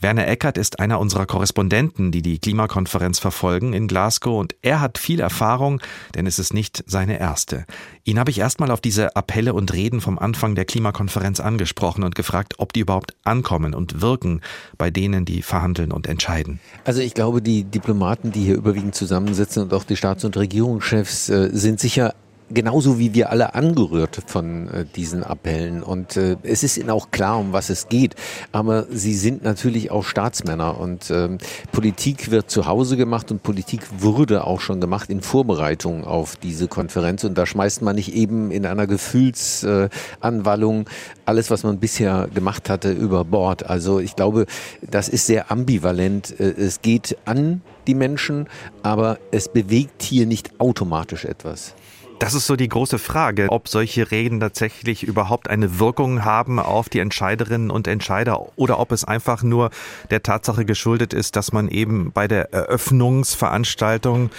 Werner 0.00 0.28
Eckert 0.28 0.58
ist 0.58 0.78
einer 0.78 1.00
unserer 1.00 1.26
Korrespondenten, 1.26 2.12
die 2.12 2.22
die 2.22 2.38
Klimakonferenz 2.38 3.18
verfolgen 3.18 3.72
in 3.72 3.88
Glasgow 3.88 4.38
und 4.38 4.54
er 4.62 4.80
hat 4.80 4.96
viel 4.96 5.18
Erfahrung, 5.18 5.80
denn 6.14 6.24
es 6.26 6.38
ist 6.38 6.54
nicht 6.54 6.84
seine 6.86 7.18
erste. 7.18 7.66
Ihn 8.04 8.20
habe 8.20 8.30
ich 8.30 8.38
erstmal 8.38 8.70
auf 8.70 8.80
diese 8.80 9.16
Appelle 9.16 9.54
und 9.54 9.72
Reden 9.72 10.00
vom 10.00 10.16
Anfang 10.16 10.54
der 10.54 10.66
Klimakonferenz 10.66 11.40
angesprochen 11.40 12.04
und 12.04 12.14
gefragt, 12.14 12.54
ob 12.58 12.72
die 12.72 12.80
überhaupt 12.80 13.16
ankommen 13.24 13.74
und 13.74 14.00
wirken 14.00 14.40
bei 14.76 14.92
denen, 14.92 15.24
die 15.24 15.42
verhandeln 15.42 15.90
und 15.90 16.06
entscheiden. 16.06 16.60
Also 16.84 17.00
ich 17.00 17.14
glaube, 17.14 17.42
die 17.42 17.64
Diplomaten, 17.64 18.30
die 18.30 18.44
hier 18.44 18.54
überwiegend 18.54 18.94
zusammensitzen 18.94 19.64
und 19.64 19.74
auch 19.74 19.82
die 19.82 19.96
Staats- 19.96 20.24
und 20.24 20.36
Regierungschefs 20.36 21.28
äh, 21.28 21.50
sind 21.52 21.80
sicher 21.80 22.14
genauso 22.50 22.98
wie 22.98 23.14
wir 23.14 23.30
alle 23.30 23.54
angerührt 23.54 24.22
von 24.26 24.68
äh, 24.68 24.84
diesen 24.96 25.22
Appellen. 25.22 25.82
Und 25.82 26.16
äh, 26.16 26.36
es 26.42 26.62
ist 26.62 26.76
ihnen 26.78 26.90
auch 26.90 27.10
klar, 27.10 27.38
um 27.38 27.52
was 27.52 27.70
es 27.70 27.88
geht. 27.88 28.14
Aber 28.52 28.86
sie 28.90 29.14
sind 29.14 29.42
natürlich 29.42 29.90
auch 29.90 30.04
Staatsmänner. 30.04 30.78
Und 30.78 31.10
ähm, 31.10 31.38
Politik 31.72 32.30
wird 32.30 32.50
zu 32.50 32.66
Hause 32.66 32.96
gemacht 32.96 33.30
und 33.30 33.42
Politik 33.42 33.82
wurde 33.98 34.44
auch 34.46 34.60
schon 34.60 34.80
gemacht 34.80 35.10
in 35.10 35.20
Vorbereitung 35.20 36.04
auf 36.04 36.36
diese 36.36 36.68
Konferenz. 36.68 37.24
Und 37.24 37.36
da 37.36 37.46
schmeißt 37.46 37.82
man 37.82 37.96
nicht 37.96 38.14
eben 38.14 38.50
in 38.50 38.66
einer 38.66 38.86
Gefühlsanwallung 38.86 40.82
äh, 40.82 40.84
alles, 41.24 41.50
was 41.50 41.64
man 41.64 41.78
bisher 41.78 42.28
gemacht 42.32 42.70
hatte, 42.70 42.92
über 42.92 43.24
Bord. 43.24 43.66
Also 43.66 44.00
ich 44.00 44.16
glaube, 44.16 44.46
das 44.82 45.08
ist 45.08 45.26
sehr 45.26 45.50
ambivalent. 45.50 46.38
Äh, 46.38 46.54
es 46.56 46.82
geht 46.82 47.16
an 47.24 47.62
die 47.86 47.94
Menschen, 47.94 48.48
aber 48.82 49.18
es 49.30 49.48
bewegt 49.48 50.02
hier 50.02 50.26
nicht 50.26 50.60
automatisch 50.60 51.24
etwas. 51.24 51.74
Das 52.18 52.34
ist 52.34 52.46
so 52.48 52.56
die 52.56 52.68
große 52.68 52.98
Frage, 52.98 53.46
ob 53.48 53.68
solche 53.68 54.10
Reden 54.10 54.40
tatsächlich 54.40 55.04
überhaupt 55.04 55.48
eine 55.48 55.78
Wirkung 55.78 56.24
haben 56.24 56.58
auf 56.58 56.88
die 56.88 56.98
Entscheiderinnen 56.98 57.70
und 57.70 57.86
Entscheider 57.86 58.58
oder 58.58 58.80
ob 58.80 58.90
es 58.90 59.04
einfach 59.04 59.44
nur 59.44 59.70
der 60.10 60.24
Tatsache 60.24 60.64
geschuldet 60.64 61.12
ist, 61.14 61.36
dass 61.36 61.52
man 61.52 61.68
eben 61.68 62.10
bei 62.10 62.26
der 62.26 62.52
Eröffnungsveranstaltung 62.52 64.30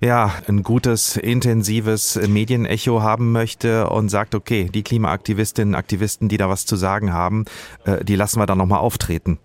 ja, 0.00 0.32
ein 0.48 0.62
gutes, 0.62 1.16
intensives 1.16 2.18
Medienecho 2.26 3.02
haben 3.02 3.32
möchte 3.32 3.88
und 3.90 4.08
sagt, 4.08 4.34
okay, 4.34 4.68
die 4.72 4.82
Klimaaktivistinnen 4.82 5.74
und 5.74 5.78
Aktivisten, 5.78 6.28
die 6.28 6.36
da 6.36 6.48
was 6.48 6.66
zu 6.66 6.74
sagen 6.74 7.12
haben, 7.12 7.44
äh, 7.84 8.04
die 8.04 8.16
lassen 8.16 8.40
wir 8.40 8.46
dann 8.46 8.58
nochmal 8.58 8.80
auftreten. 8.80 9.38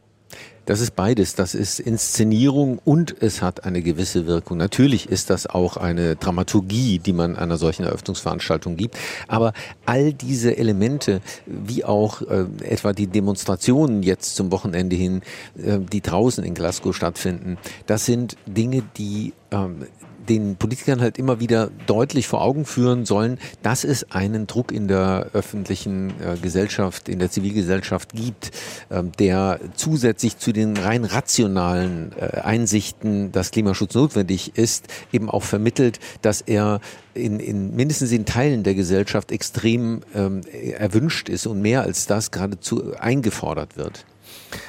Das 0.66 0.80
ist 0.80 0.96
beides. 0.96 1.36
Das 1.36 1.54
ist 1.56 1.80
Inszenierung 1.80 2.80
und 2.84 3.16
es 3.22 3.42
hat 3.42 3.66
eine 3.66 3.82
gewisse 3.82 4.26
Wirkung. 4.26 4.58
Natürlich 4.58 5.10
ist 5.10 5.30
das 5.30 5.48
auch 5.48 5.78
eine 5.78 6.16
Dramaturgie, 6.16 7.00
die 7.00 7.14
man 7.14 7.36
einer 7.36 7.58
solchen 7.58 7.84
Eröffnungsveranstaltung 7.84 8.76
gibt. 8.76 8.98
Aber 9.28 9.54
all 9.86 10.14
diese 10.14 10.58
Elemente, 10.58 11.22
wie 11.46 11.86
auch 11.86 12.22
äh, 12.22 12.46
etwa 12.64 12.94
die 12.94 13.08
Demonstrationen 13.08 14.04
jetzt 14.04 14.36
zum 14.36 14.52
Wochenende 14.52 14.96
hin, 14.96 15.22
äh, 15.58 15.80
die 15.80 16.02
draußen 16.02 16.44
in 16.44 16.54
Glasgow 16.54 16.96
stattfinden, 16.96 17.58
das 17.86 18.06
sind 18.06 18.36
Dinge, 18.48 18.84
die 18.98 19.34
ähm, 19.52 19.86
den 20.30 20.56
Politikern 20.56 21.02
halt 21.02 21.18
immer 21.18 21.40
wieder 21.40 21.70
deutlich 21.88 22.28
vor 22.28 22.42
Augen 22.42 22.66
führen 22.66 23.06
sollen, 23.06 23.38
dass 23.64 23.84
es 23.84 24.12
einen 24.12 24.48
Druck 24.48 24.72
in 24.72 24.88
der 24.88 25.30
öffentlichen 25.34 26.12
äh, 26.22 26.38
Gesellschaft, 26.42 27.10
in 27.10 27.20
der 27.20 27.32
Zivilgesellschaft 27.32 28.14
gibt, 28.14 28.52
äh, 28.90 29.04
der 29.20 29.60
zusätzlich 29.76 30.38
zu 30.38 30.52
den 30.52 30.78
rein 30.78 31.06
rationalen 31.06 32.12
äh, 32.20 32.40
Einsichten, 32.40 33.32
dass 33.32 33.52
Klimaschutz 33.52 33.96
notwendig 33.96 34.58
ist, 34.58 34.88
eben 35.12 35.30
auch 35.30 35.44
vermittelt, 35.44 36.00
dass 36.22 36.42
er 36.42 36.82
in, 37.14 37.40
in 37.40 37.76
mindestens 37.76 38.12
in 38.12 38.26
Teilen 38.26 38.64
der 38.64 38.76
Gesellschaft 38.76 39.32
extrem 39.32 40.02
ähm, 40.14 40.42
erwünscht 40.78 41.30
ist 41.30 41.48
und 41.48 41.62
mehr 41.62 41.82
als 41.84 42.08
das 42.08 42.32
geradezu 42.32 42.96
eingefordert 42.98 43.78
wird. 43.78 44.06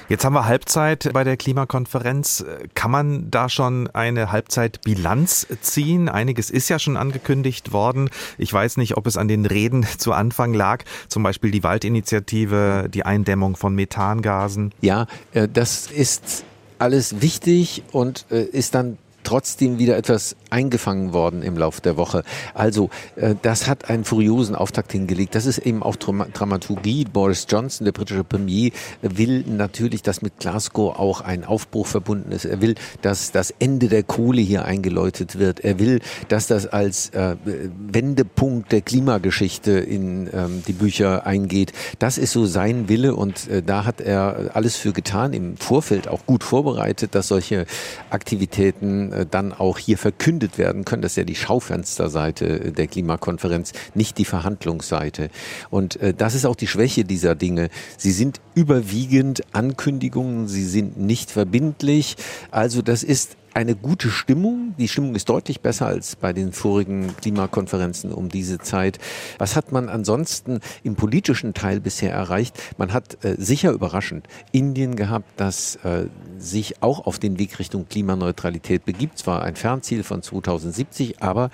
Jetzt 0.09 0.25
haben 0.25 0.35
wir 0.35 0.47
Halbzeit 0.47 1.11
bei 1.13 1.25
der 1.25 1.37
Klimakonferenz. 1.37 2.45
Kann 2.75 2.91
man 2.91 3.31
da 3.31 3.49
schon 3.49 3.89
eine 3.89 4.31
Halbzeitbilanz 4.31 5.49
ziehen? 5.61 6.09
Einiges 6.09 6.51
ist 6.51 6.69
ja 6.69 6.79
schon 6.79 6.97
angekündigt 6.97 7.73
worden. 7.73 8.11
Ich 8.39 8.53
weiß 8.53 8.77
nicht, 8.77 8.97
ob 8.97 9.07
es 9.07 9.17
an 9.17 9.29
den 9.29 9.47
Reden 9.47 9.85
zu 9.99 10.13
Anfang 10.13 10.55
lag, 10.55 10.85
zum 11.09 11.23
Beispiel 11.23 11.51
die 11.51 11.63
Waldinitiative, 11.63 12.89
die 12.93 13.05
Eindämmung 13.05 13.57
von 13.57 13.75
Methangasen. 13.75 14.73
Ja, 14.81 15.07
äh, 15.33 15.49
das 15.53 15.89
ist 15.89 16.45
alles 16.79 17.21
wichtig 17.21 17.83
und 17.93 18.27
äh, 18.31 18.43
ist 18.43 18.75
dann 18.75 18.99
trotzdem 19.25 19.79
wieder 19.79 19.97
etwas 19.97 20.37
eingefangen 20.51 21.13
worden 21.13 21.43
im 21.43 21.57
Laufe 21.57 21.81
der 21.81 21.97
Woche. 21.97 22.23
Also 22.55 22.91
äh, 23.17 23.35
das 23.43 23.69
hat 23.69 23.91
einen 23.91 24.05
furiosen 24.05 24.55
Auftakt 24.55 24.93
hingelegt. 24.93 25.35
Das 25.35 25.47
ist 25.47 25.59
eben 25.59 25.83
auch 25.83 25.97
Dramaturgie. 25.97 27.05
Boris 27.05 27.47
Johnson, 27.49 27.85
der 27.85 27.93
britische 27.93 28.25
Premier, 28.25 28.71
will 29.03 29.45
natürlich, 29.47 30.03
dass 30.03 30.23
mit 30.23 30.39
Glasgow 30.39 30.99
auch 30.99 31.21
ein 31.21 31.45
Aufbruch 31.45 31.87
verbunden 31.87 32.33
ist. 32.33 32.45
Er 32.45 32.61
will, 32.61 32.75
dass 33.03 33.33
das 33.33 33.53
Ende 33.59 33.89
der 33.89 34.03
Kohle 34.03 34.41
hier 34.41 34.65
eingeläutet 34.65 35.39
wird. 35.39 35.61
Er 35.61 35.79
will, 35.79 36.01
dass 36.29 36.47
das 36.47 36.67
als 36.67 37.11
äh, 37.11 37.37
Wendepunkt 37.45 38.73
der 38.73 38.81
Klimageschichte 38.81 39.73
in 39.73 40.29
ähm, 40.33 40.63
die 40.67 40.73
Bücher 40.73 41.27
eingeht. 41.27 41.73
Das 41.99 42.19
ist 42.19 42.33
so 42.33 42.47
sein 42.47 42.89
Wille 42.89 43.15
und 43.15 43.49
äh, 43.49 43.63
da 43.63 43.85
hat 43.85 44.01
er 44.01 44.51
alles 44.55 44.77
für 44.77 44.93
getan, 44.93 45.33
im 45.33 45.57
Vorfeld 45.57 46.09
auch 46.09 46.27
gut 46.27 46.45
vorbereitet, 46.45 47.15
dass 47.15 47.29
solche 47.29 47.67
Aktivitäten 48.11 49.13
äh, 49.13 49.27
dann 49.29 49.53
auch 49.53 49.79
hier 49.79 49.99
verkündet 49.99 50.36
werden 50.59 50.85
können. 50.85 51.03
Das 51.03 51.13
ist 51.13 51.17
ja 51.17 51.25
die 51.25 51.35
Schaufensterseite 51.35 52.73
der 52.73 52.87
Klimakonferenz, 52.87 53.73
nicht 53.95 54.19
die 54.19 54.25
Verhandlungsseite. 54.25 55.31
Und 55.71 55.97
äh, 55.97 56.15
das 56.15 56.35
ist 56.35 56.47
auch 56.47 56.57
die 56.57 56.67
Schwäche 56.67 57.05
dieser 57.05 57.35
Dinge. 57.35 57.69
Sie 57.97 58.13
sind 58.13 58.41
überwiegend 58.55 59.43
Ankündigungen, 59.53 60.49
sie 60.49 60.65
sind 60.65 60.99
nicht 60.99 61.31
verbindlich. 61.31 62.17
Also 62.51 62.83
das 62.83 63.03
ist 63.03 63.37
eine 63.57 63.75
gute 63.75 64.11
Stimmung. 64.11 64.75
Die 64.79 64.87
Stimmung 64.87 65.15
ist 65.15 65.31
deutlich 65.31 65.63
besser 65.63 65.87
als 65.87 66.15
bei 66.15 66.35
den 66.35 66.53
vorigen 66.53 67.17
Klimakonferenzen 67.17 68.13
um 68.13 68.29
diese 68.29 68.59
Zeit. 68.59 68.99
Was 69.39 69.57
hat 69.57 69.73
man 69.73 69.89
ansonsten 69.89 70.61
im 70.85 70.95
politischen 70.95 71.55
Teil 71.55 71.81
bisher 71.81 72.13
erreicht? 72.13 72.55
Man 72.77 72.93
hat 72.93 73.25
äh, 73.25 73.35
sicher 73.39 73.73
überraschend 73.73 74.29
Indien 74.53 74.95
gehabt, 74.95 75.29
das 75.39 75.77
äh, 75.77 76.09
sich 76.37 76.83
auch 76.83 77.07
auf 77.07 77.19
den 77.19 77.39
Weg 77.39 77.59
Richtung 77.59 77.89
Klimaneutralität 77.89 78.85
begibt. 78.85 79.17
Zwar 79.17 79.43
ein 79.43 79.57
Fernziel 79.57 80.03
von 80.03 80.23
2070, 80.23 81.23
aber 81.23 81.49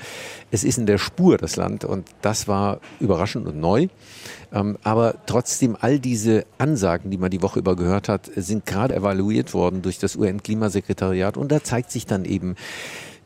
es 0.50 0.64
ist 0.64 0.78
in 0.78 0.86
der 0.86 0.98
Spur 0.98 1.38
das 1.38 1.54
Land 1.54 1.84
und 1.84 2.08
das 2.20 2.48
war 2.48 2.80
überraschend 2.98 3.46
und 3.46 3.60
neu. 3.60 3.86
Ähm, 4.52 4.78
aber 4.82 5.14
trotzdem, 5.26 5.76
all 5.80 5.98
diese 5.98 6.44
Ansagen, 6.58 7.10
die 7.10 7.18
man 7.18 7.30
die 7.30 7.42
Woche 7.42 7.58
über 7.58 7.76
gehört 7.76 8.08
hat, 8.08 8.30
sind 8.36 8.66
gerade 8.66 8.94
evaluiert 8.94 9.54
worden 9.54 9.82
durch 9.82 9.98
das 9.98 10.16
UN-Klimasekretariat. 10.16 11.36
Und 11.36 11.50
da 11.50 11.62
zeigt 11.64 11.90
sich 11.90 12.06
dann 12.06 12.24
eben, 12.24 12.56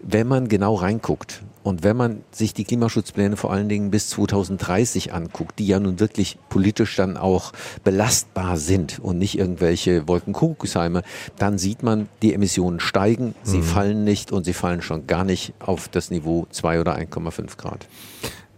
wenn 0.00 0.28
man 0.28 0.48
genau 0.48 0.74
reinguckt 0.74 1.42
und 1.62 1.82
wenn 1.82 1.96
man 1.96 2.22
sich 2.30 2.54
die 2.54 2.64
Klimaschutzpläne 2.64 3.36
vor 3.36 3.52
allen 3.52 3.68
Dingen 3.68 3.90
bis 3.90 4.10
2030 4.10 5.12
anguckt, 5.12 5.58
die 5.58 5.66
ja 5.66 5.80
nun 5.80 5.98
wirklich 5.98 6.38
politisch 6.48 6.94
dann 6.96 7.16
auch 7.16 7.52
belastbar 7.82 8.56
sind 8.58 8.98
und 8.98 9.18
nicht 9.18 9.38
irgendwelche 9.38 10.06
Wolkenkuckucksheime, 10.06 11.02
dann 11.38 11.58
sieht 11.58 11.82
man, 11.82 12.08
die 12.22 12.34
Emissionen 12.34 12.78
steigen, 12.78 13.34
sie 13.42 13.58
mhm. 13.58 13.62
fallen 13.64 14.04
nicht 14.04 14.32
und 14.32 14.44
sie 14.44 14.52
fallen 14.52 14.82
schon 14.82 15.06
gar 15.06 15.24
nicht 15.24 15.54
auf 15.58 15.88
das 15.88 16.10
Niveau 16.10 16.46
2 16.50 16.80
oder 16.80 16.96
1,5 16.96 17.56
Grad. 17.56 17.88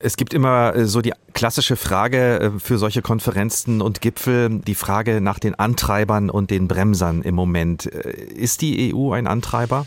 Es 0.00 0.16
gibt 0.16 0.34
immer 0.34 0.74
äh, 0.74 0.86
so 0.86 1.00
die 1.00 1.12
klassische 1.32 1.76
Frage 1.76 2.40
äh, 2.40 2.58
für 2.58 2.78
solche 2.78 3.02
Konferenzen 3.02 3.80
und 3.80 4.00
Gipfel, 4.00 4.60
die 4.60 4.74
Frage 4.74 5.20
nach 5.20 5.38
den 5.38 5.54
Antreibern 5.54 6.30
und 6.30 6.50
den 6.50 6.68
Bremsern 6.68 7.22
im 7.22 7.34
Moment. 7.34 7.86
Äh, 7.86 8.10
ist 8.10 8.62
die 8.62 8.94
EU 8.94 9.12
ein 9.12 9.26
Antreiber? 9.26 9.86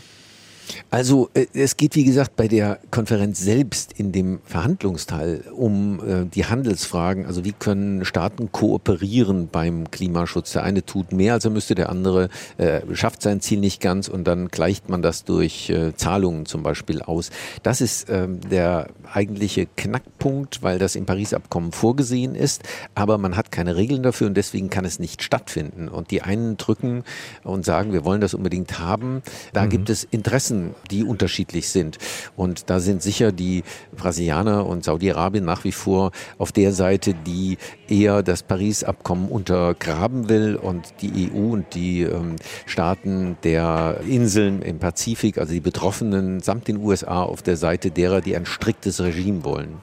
Also 0.90 1.30
äh, 1.34 1.46
es 1.54 1.76
geht, 1.76 1.94
wie 1.94 2.04
gesagt, 2.04 2.36
bei 2.36 2.48
der 2.48 2.78
Konferenz 2.90 3.40
selbst 3.40 3.92
in 3.98 4.12
dem 4.12 4.40
Verhandlungsteil 4.44 5.44
um 5.54 6.00
äh, 6.00 6.26
die 6.26 6.46
Handelsfragen. 6.46 7.26
Also 7.26 7.44
wie 7.44 7.52
können 7.52 8.04
Staaten 8.04 8.52
kooperieren 8.52 9.48
beim 9.50 9.90
Klimaschutz? 9.90 10.52
Der 10.52 10.64
eine 10.64 10.84
tut 10.84 11.12
mehr, 11.12 11.34
als 11.34 11.44
er 11.44 11.50
müsste, 11.50 11.74
der 11.74 11.88
andere 11.88 12.28
äh, 12.58 12.80
schafft 12.92 13.22
sein 13.22 13.40
Ziel 13.40 13.60
nicht 13.60 13.80
ganz 13.80 14.08
und 14.08 14.24
dann 14.24 14.48
gleicht 14.48 14.88
man 14.88 15.02
das 15.02 15.24
durch 15.24 15.70
äh, 15.70 15.94
Zahlungen 15.96 16.46
zum 16.46 16.62
Beispiel 16.62 17.02
aus. 17.02 17.30
Das 17.62 17.80
ist 17.80 18.08
ähm, 18.08 18.40
der 18.40 18.88
eigentliche 19.12 19.66
Knackpunkt, 19.76 20.62
weil 20.62 20.78
das 20.78 20.96
im 20.96 21.06
Paris-Abkommen 21.06 21.72
vorgesehen 21.72 22.34
ist, 22.34 22.62
aber 22.94 23.18
man 23.18 23.36
hat 23.36 23.52
keine 23.52 23.76
Regeln 23.76 24.02
dafür 24.02 24.26
und 24.26 24.36
deswegen 24.36 24.70
kann 24.70 24.84
es 24.84 24.98
nicht 24.98 25.22
stattfinden. 25.22 25.88
Und 25.88 26.10
die 26.10 26.22
einen 26.22 26.56
drücken 26.56 27.04
und 27.44 27.64
sagen, 27.64 27.92
wir 27.92 28.04
wollen 28.04 28.20
das 28.20 28.34
unbedingt 28.34 28.78
haben. 28.78 29.22
Da 29.52 29.64
mhm. 29.64 29.68
gibt 29.70 29.90
es 29.90 30.04
Interessen 30.04 30.51
die 30.90 31.04
unterschiedlich 31.04 31.68
sind. 31.68 31.98
Und 32.36 32.70
da 32.70 32.80
sind 32.80 33.02
sicher 33.02 33.32
die 33.32 33.62
Brasilianer 33.96 34.66
und 34.66 34.84
Saudi-Arabien 34.84 35.44
nach 35.44 35.64
wie 35.64 35.72
vor 35.72 36.12
auf 36.38 36.52
der 36.52 36.72
Seite, 36.72 37.14
die 37.14 37.58
eher 37.88 38.22
das 38.22 38.42
Paris-Abkommen 38.42 39.28
untergraben 39.28 40.28
will 40.28 40.56
und 40.56 40.94
die 41.00 41.30
EU 41.30 41.52
und 41.52 41.74
die 41.74 42.02
ähm, 42.02 42.36
Staaten 42.66 43.36
der 43.42 44.00
Inseln 44.06 44.62
im 44.62 44.78
Pazifik, 44.78 45.38
also 45.38 45.52
die 45.52 45.60
Betroffenen 45.60 46.40
samt 46.40 46.68
den 46.68 46.78
USA 46.78 47.22
auf 47.22 47.42
der 47.42 47.56
Seite 47.56 47.90
derer, 47.90 48.20
die 48.20 48.36
ein 48.36 48.46
striktes 48.46 49.00
Regime 49.00 49.44
wollen. 49.44 49.80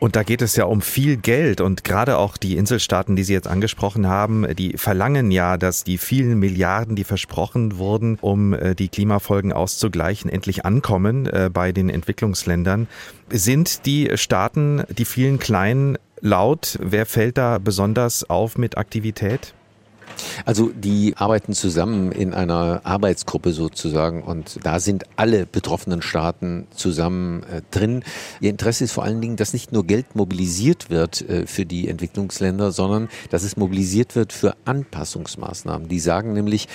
Und 0.00 0.16
da 0.16 0.22
geht 0.22 0.42
es 0.42 0.54
ja 0.56 0.64
um 0.64 0.82
viel 0.82 1.16
Geld 1.16 1.60
und 1.62 1.82
gerade 1.82 2.18
auch 2.18 2.36
die 2.36 2.56
Inselstaaten, 2.56 3.16
die 3.16 3.24
Sie 3.24 3.32
jetzt 3.32 3.48
angesprochen 3.48 4.06
haben, 4.06 4.46
die 4.54 4.76
verlangen 4.76 5.30
ja, 5.30 5.56
dass 5.56 5.82
die 5.82 5.96
vielen 5.96 6.38
Milliarden, 6.38 6.94
die 6.94 7.04
versprochen 7.04 7.78
wurden, 7.78 8.18
um 8.20 8.52
äh, 8.52 8.74
die 8.74 8.88
Klimafolgen 8.88 9.52
auszugleichen, 9.52 10.30
endlich 10.30 10.66
ankommen 10.66 11.26
äh, 11.26 11.48
bei 11.50 11.72
den 11.72 11.88
Entwicklungsländern. 11.88 12.86
Sind 13.30 13.86
die 13.86 14.10
Staaten, 14.16 14.82
die 14.90 15.06
vielen 15.06 15.38
kleinen 15.38 15.96
laut? 16.20 16.78
Wer 16.82 17.06
fällt 17.06 17.38
da 17.38 17.58
besonders 17.58 18.28
auf 18.28 18.58
mit 18.58 18.76
Aktivität? 18.76 19.54
Also 20.44 20.70
die 20.74 21.14
arbeiten 21.16 21.52
zusammen 21.52 22.12
in 22.12 22.34
einer 22.34 22.80
Arbeitsgruppe 22.84 23.52
sozusagen 23.52 24.22
und 24.22 24.58
da 24.62 24.80
sind 24.80 25.04
alle 25.16 25.46
betroffenen 25.46 26.02
Staaten 26.02 26.66
zusammen 26.74 27.42
äh, 27.44 27.62
drin. 27.70 28.04
Ihr 28.40 28.50
Interesse 28.50 28.84
ist 28.84 28.92
vor 28.92 29.04
allen 29.04 29.20
Dingen, 29.20 29.36
dass 29.36 29.52
nicht 29.52 29.72
nur 29.72 29.86
Geld 29.86 30.16
mobilisiert 30.16 30.90
wird 30.90 31.28
äh, 31.28 31.46
für 31.46 31.66
die 31.66 31.88
Entwicklungsländer, 31.88 32.72
sondern 32.72 33.08
dass 33.30 33.42
es 33.42 33.56
mobilisiert 33.56 34.16
wird 34.16 34.32
für 34.32 34.56
Anpassungsmaßnahmen. 34.64 35.88
Die 35.88 36.00
sagen 36.00 36.32
nämlich, 36.32 36.68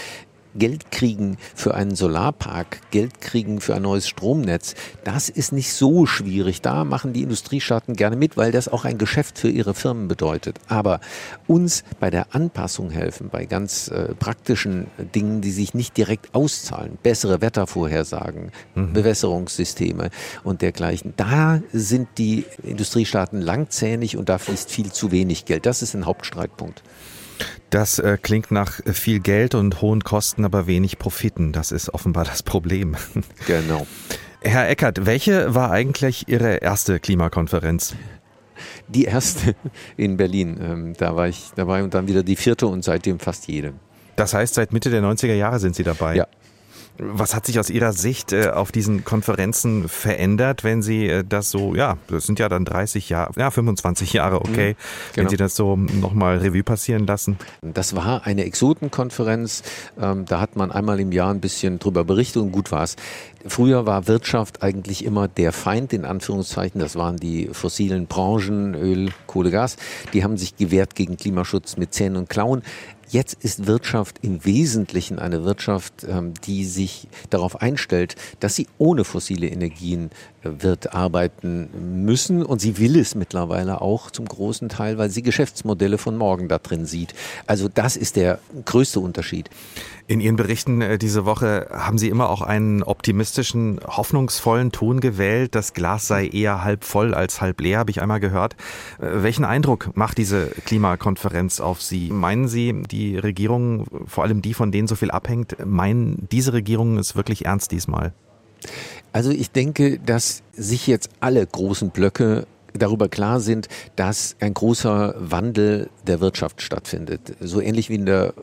Geld 0.56 0.92
kriegen 0.92 1.38
für 1.56 1.76
einen 1.76 1.96
Solarpark, 1.96 2.82
Geld 2.92 3.22
kriegen 3.22 3.62
für 3.62 3.76
ein 3.76 3.84
neues 3.84 4.08
Stromnetz, 4.08 4.76
das 5.04 5.30
ist 5.30 5.52
nicht 5.52 5.74
so 5.74 6.06
schwierig. 6.06 6.62
Da 6.62 6.84
machen 6.84 7.14
die 7.14 7.24
Industriestaaten 7.24 7.96
gerne 7.96 8.16
mit, 8.16 8.38
weil 8.38 8.52
das 8.52 8.68
auch 8.68 8.86
ein 8.86 8.98
Geschäft 8.98 9.40
für 9.40 9.50
ihre 9.50 9.74
Firmen 9.74 10.08
bedeutet. 10.08 10.60
Aber 10.68 11.00
uns 11.48 11.84
bei 12.00 12.10
der 12.10 12.34
Anpassung 12.36 12.90
helfen, 12.90 13.30
bei 13.30 13.46
ganz 13.46 13.88
äh, 13.90 14.16
praktischen 14.16 14.88
Dingen, 15.16 15.42
die 15.42 15.52
sich 15.52 15.74
nicht 15.74 15.98
direkt 15.98 16.34
auszahlen, 16.34 16.98
bessere 17.02 17.42
Wettervorhersagen, 17.42 18.52
mhm. 18.76 18.94
Bewässerungssysteme 18.94 20.10
und 20.44 20.62
dergleichen, 20.62 21.14
da 21.18 21.62
sind 21.72 22.10
die 22.18 22.46
Industriestaaten 22.64 23.42
langzähnig 23.42 24.18
und 24.18 24.30
da 24.30 24.38
fließt 24.38 24.72
viel 24.72 24.92
zu 24.92 25.12
wenig 25.12 25.46
Geld. 25.46 25.66
Das 25.66 25.82
ist 25.82 25.94
ein 25.94 26.06
Hauptstreitpunkt. 26.06 26.84
Das 27.70 28.00
äh, 28.00 28.18
klingt 28.22 28.52
nach 28.52 28.80
viel 28.86 29.20
Geld 29.20 29.56
und 29.56 29.82
hohen 29.82 30.04
Kosten, 30.04 30.46
aber 30.46 30.68
wenig 30.68 30.98
Profiten. 31.00 31.52
Das 31.52 31.72
ist 31.72 31.94
offenbar 31.94 32.26
das 32.26 32.44
Problem. 32.44 32.96
Genau. 33.48 33.88
Herr 34.42 34.70
Eckert, 34.70 35.06
welche 35.06 35.54
war 35.54 35.72
eigentlich 35.72 36.30
Ihre 36.30 36.58
erste 36.58 37.00
Klimakonferenz? 37.00 37.96
Die 38.88 39.04
erste 39.06 39.56
in 39.98 40.18
Berlin. 40.18 40.58
Ähm, 40.62 40.94
da 40.98 41.16
war 41.16 41.28
ich 41.28 41.52
dabei 41.56 41.84
und 41.84 41.94
dann 41.94 42.08
wieder 42.08 42.24
die 42.24 42.36
vierte 42.36 42.68
und 42.68 42.84
seitdem 42.84 43.20
fast 43.20 43.48
jede. 43.48 43.74
Das 44.16 44.34
heißt, 44.34 44.54
seit 44.54 44.74
Mitte 44.74 44.90
der 44.90 45.02
90er 45.02 45.34
Jahre 45.34 45.60
sind 45.60 45.76
Sie 45.76 45.84
dabei? 45.84 46.16
Ja. 46.16 46.28
Was 47.00 47.34
hat 47.34 47.46
sich 47.46 47.60
aus 47.60 47.70
Ihrer 47.70 47.94
Sicht 47.94 48.34
äh, 48.34 48.50
auf 48.50 48.72
diesen 48.72 49.06
Konferenzen 49.06 49.88
verändert, 49.88 50.64
wenn 50.64 50.82
Sie 50.82 51.08
äh, 51.08 51.24
das 51.28 51.50
so, 51.50 51.74
ja, 51.74 51.98
das 52.08 52.26
sind 52.26 52.40
ja 52.40 52.50
dann 52.50 52.66
30 52.66 53.10
Jahre, 53.10 53.32
ja, 53.38 53.50
25 53.52 54.14
Jahre, 54.14 54.42
okay, 54.42 54.72
mhm, 54.72 54.76
genau. 54.76 54.76
wenn 55.16 55.30
Sie 55.30 55.38
das 55.38 55.56
so 55.56 55.78
nochmal 55.78 56.38
Revue 56.40 56.64
passieren 56.64 57.08
lassen? 57.08 57.38
Das 57.62 57.96
war 57.96 58.26
eine 58.26 58.44
Exotenkonferenz. 58.44 59.64
Ähm, 60.00 60.26
da 60.26 60.42
hat 60.42 60.58
man 60.58 60.72
einmal 60.72 61.00
im 61.00 61.12
Jahr 61.12 61.34
ein 61.34 61.40
bisschen 61.40 61.80
drüber 61.80 62.04
berichtet 62.04 62.42
und 62.42 62.52
gut 62.52 62.72
war 62.72 62.84
es. 62.84 62.98
Früher 63.46 63.86
war 63.86 64.08
Wirtschaft 64.08 64.62
eigentlich 64.64 65.06
immer 65.06 65.30
der 65.30 65.54
Feind, 65.54 65.94
in 65.94 66.04
Anführungszeichen. 66.04 66.82
Das 66.82 66.98
waren 66.98 67.16
die 67.16 67.50
fossilen 67.54 68.08
Branchen, 68.08 68.76
Öl, 68.76 69.12
Kohle, 69.28 69.52
Gas. 69.52 69.78
Die 70.14 70.24
haben 70.24 70.36
sich 70.36 70.58
gewehrt 70.58 70.96
gegen 70.96 71.16
Klimaschutz 71.16 71.78
mit 71.78 71.94
Zähnen 71.94 72.18
und 72.18 72.30
Klauen. 72.30 72.64
Jetzt 73.12 73.44
ist 73.44 73.66
Wirtschaft 73.66 74.18
im 74.22 74.46
Wesentlichen 74.46 75.18
eine 75.18 75.44
Wirtschaft, 75.44 76.06
ähm, 76.08 76.36
die 76.46 76.64
sich 76.64 77.08
darauf 77.32 77.60
einstellt, 77.60 78.16
dass 78.40 78.56
sie 78.56 78.68
ohne 78.78 79.04
fossile 79.04 79.48
Energien 79.48 80.12
äh, 80.44 80.50
wird 80.60 80.94
arbeiten 80.94 82.06
müssen. 82.06 82.46
Und 82.46 82.60
sie 82.60 82.78
will 82.78 83.00
es 83.00 83.16
mittlerweile 83.16 83.82
auch 83.82 84.12
zum 84.12 84.26
großen 84.26 84.70
Teil, 84.70 85.00
weil 85.00 85.10
sie 85.10 85.24
Geschäftsmodelle 85.24 85.98
von 85.98 86.18
morgen 86.18 86.48
da 86.50 86.60
drin 86.60 86.86
sieht. 86.86 87.16
Also 87.48 87.68
das 87.68 87.98
ist 87.98 88.16
der 88.16 88.40
größte 88.66 89.00
Unterschied. 89.00 89.50
In 90.10 90.22
Ihren 90.22 90.38
Berichten 90.38 90.82
äh, 90.82 90.98
diese 90.98 91.26
Woche 91.26 91.68
haben 91.70 92.00
Sie 92.00 92.10
immer 92.10 92.32
auch 92.32 92.42
einen 92.42 92.82
optimistischen, 92.82 93.80
hoffnungsvollen 93.86 94.72
Ton 94.72 95.02
gewählt. 95.02 95.54
Das 95.54 95.76
Glas 95.76 96.08
sei 96.08 96.26
eher 96.26 96.64
halb 96.64 96.84
voll 96.84 97.14
als 97.14 97.42
halb 97.42 97.62
leer, 97.62 97.78
habe 97.78 97.92
ich 97.92 98.02
einmal 98.02 98.20
gehört. 98.20 98.56
Äh, 98.98 99.22
welchen 99.22 99.46
Eindruck 99.46 99.96
macht 99.96 100.18
diese 100.18 100.48
Klimakonferenz 100.66 101.60
auf 101.60 101.84
Sie? 101.84 102.10
Meinen 102.10 102.48
Sie, 102.48 102.82
die 102.90 103.20
Regierungen, 103.20 103.86
vor 104.08 104.24
allem 104.24 104.42
die, 104.42 104.56
von 104.56 104.72
denen 104.72 104.88
so 104.88 104.96
viel 104.96 105.12
abhängt, 105.12 105.64
meinen 105.64 106.28
diese 106.32 106.54
Regierungen 106.54 106.98
es 106.98 107.16
wirklich 107.16 107.46
ernst 107.46 107.72
diesmal? 107.72 108.12
Also 109.14 109.30
ich 109.30 109.52
denke, 109.52 110.00
dass 110.00 110.42
sich 110.54 110.88
jetzt 110.88 111.12
alle 111.20 111.46
großen 111.46 111.92
Blöcke 111.92 112.48
darüber 112.74 113.10
klar 113.10 113.40
sind, 113.42 113.68
dass 113.96 114.36
ein 114.40 114.56
großer 114.56 115.14
Wandel 115.20 115.92
der 116.08 116.20
Wirtschaft 116.20 116.64
stattfindet. 116.64 117.36
So 117.40 117.62
ähnlich 117.62 117.92
wie 117.92 117.96
in 117.96 118.08
der 118.08 118.34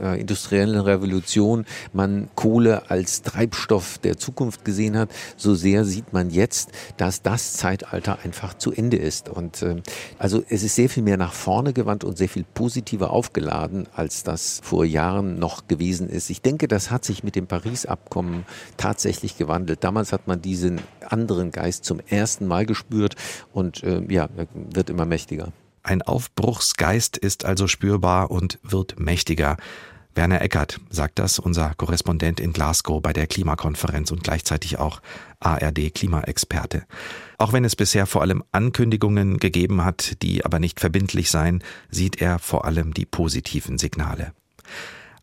äh, 0.00 0.20
industriellen 0.20 0.80
Revolution 0.80 1.64
man 1.92 2.28
Kohle 2.34 2.90
als 2.90 3.22
Treibstoff 3.22 3.98
der 3.98 4.16
Zukunft 4.16 4.64
gesehen 4.64 4.96
hat, 4.96 5.10
so 5.36 5.54
sehr 5.54 5.84
sieht 5.84 6.12
man 6.12 6.30
jetzt, 6.30 6.70
dass 6.96 7.22
das 7.22 7.54
Zeitalter 7.54 8.18
einfach 8.24 8.54
zu 8.54 8.72
Ende 8.72 8.96
ist. 8.96 9.28
Und 9.28 9.62
äh, 9.62 9.82
also 10.18 10.42
es 10.48 10.62
ist 10.62 10.74
sehr 10.74 10.88
viel 10.88 11.02
mehr 11.02 11.16
nach 11.16 11.32
vorne 11.32 11.72
gewandt 11.72 12.04
und 12.04 12.18
sehr 12.18 12.28
viel 12.28 12.44
positiver 12.54 13.10
aufgeladen, 13.10 13.88
als 13.94 14.22
das 14.22 14.60
vor 14.62 14.84
Jahren 14.84 15.38
noch 15.38 15.68
gewesen 15.68 16.08
ist. 16.08 16.30
Ich 16.30 16.42
denke, 16.42 16.68
das 16.68 16.90
hat 16.90 17.04
sich 17.04 17.24
mit 17.24 17.36
dem 17.36 17.46
Paris-Abkommen 17.46 18.44
tatsächlich 18.76 19.36
gewandelt. 19.36 19.84
Damals 19.84 20.12
hat 20.12 20.26
man 20.26 20.40
diesen 20.40 20.80
anderen 21.08 21.50
Geist 21.50 21.84
zum 21.84 22.00
ersten 22.00 22.46
Mal 22.46 22.66
gespürt 22.66 23.14
und 23.52 23.82
äh, 23.82 24.02
ja, 24.08 24.28
wird 24.54 24.90
immer 24.90 25.04
mächtiger. 25.04 25.52
Ein 25.86 26.02
Aufbruchsgeist 26.02 27.16
ist 27.16 27.44
also 27.44 27.68
spürbar 27.68 28.32
und 28.32 28.58
wird 28.64 28.98
mächtiger. 28.98 29.56
Werner 30.16 30.42
Eckert 30.42 30.80
sagt 30.90 31.20
das, 31.20 31.38
unser 31.38 31.74
Korrespondent 31.76 32.40
in 32.40 32.52
Glasgow 32.52 33.00
bei 33.00 33.12
der 33.12 33.28
Klimakonferenz 33.28 34.10
und 34.10 34.24
gleichzeitig 34.24 34.80
auch 34.80 35.00
ARD-Klimaexperte. 35.38 36.86
Auch 37.38 37.52
wenn 37.52 37.64
es 37.64 37.76
bisher 37.76 38.06
vor 38.06 38.22
allem 38.22 38.42
Ankündigungen 38.50 39.38
gegeben 39.38 39.84
hat, 39.84 40.20
die 40.22 40.44
aber 40.44 40.58
nicht 40.58 40.80
verbindlich 40.80 41.30
seien, 41.30 41.62
sieht 41.88 42.20
er 42.20 42.40
vor 42.40 42.64
allem 42.64 42.92
die 42.92 43.06
positiven 43.06 43.78
Signale. 43.78 44.32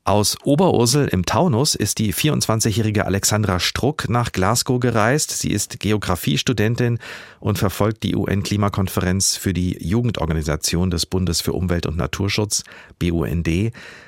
Aus 0.05 0.38
Oberursel 0.43 1.07
im 1.07 1.24
Taunus 1.24 1.75
ist 1.75 1.98
die 1.98 2.13
24-jährige 2.13 3.06
Alexandra 3.06 3.62
Struck 3.62 4.10
nach 4.10 4.34
Glasgow 4.34 4.77
gereist. 4.77 5.32
Sie 5.32 5.49
ist 5.49 5.80
Geografiestudentin 5.80 6.99
und 7.39 7.58
verfolgt 7.58 8.04
die 8.04 8.13
UN-Klimakonferenz 8.13 9.38
für 9.38 9.54
die 9.54 9.77
Jugendorganisation 9.80 10.91
des 10.91 11.06
Bundes 11.06 11.39
für 11.39 11.54
Umwelt 11.54 11.86
und 11.86 11.95
Naturschutz, 11.95 12.65
BUND. 12.99 13.47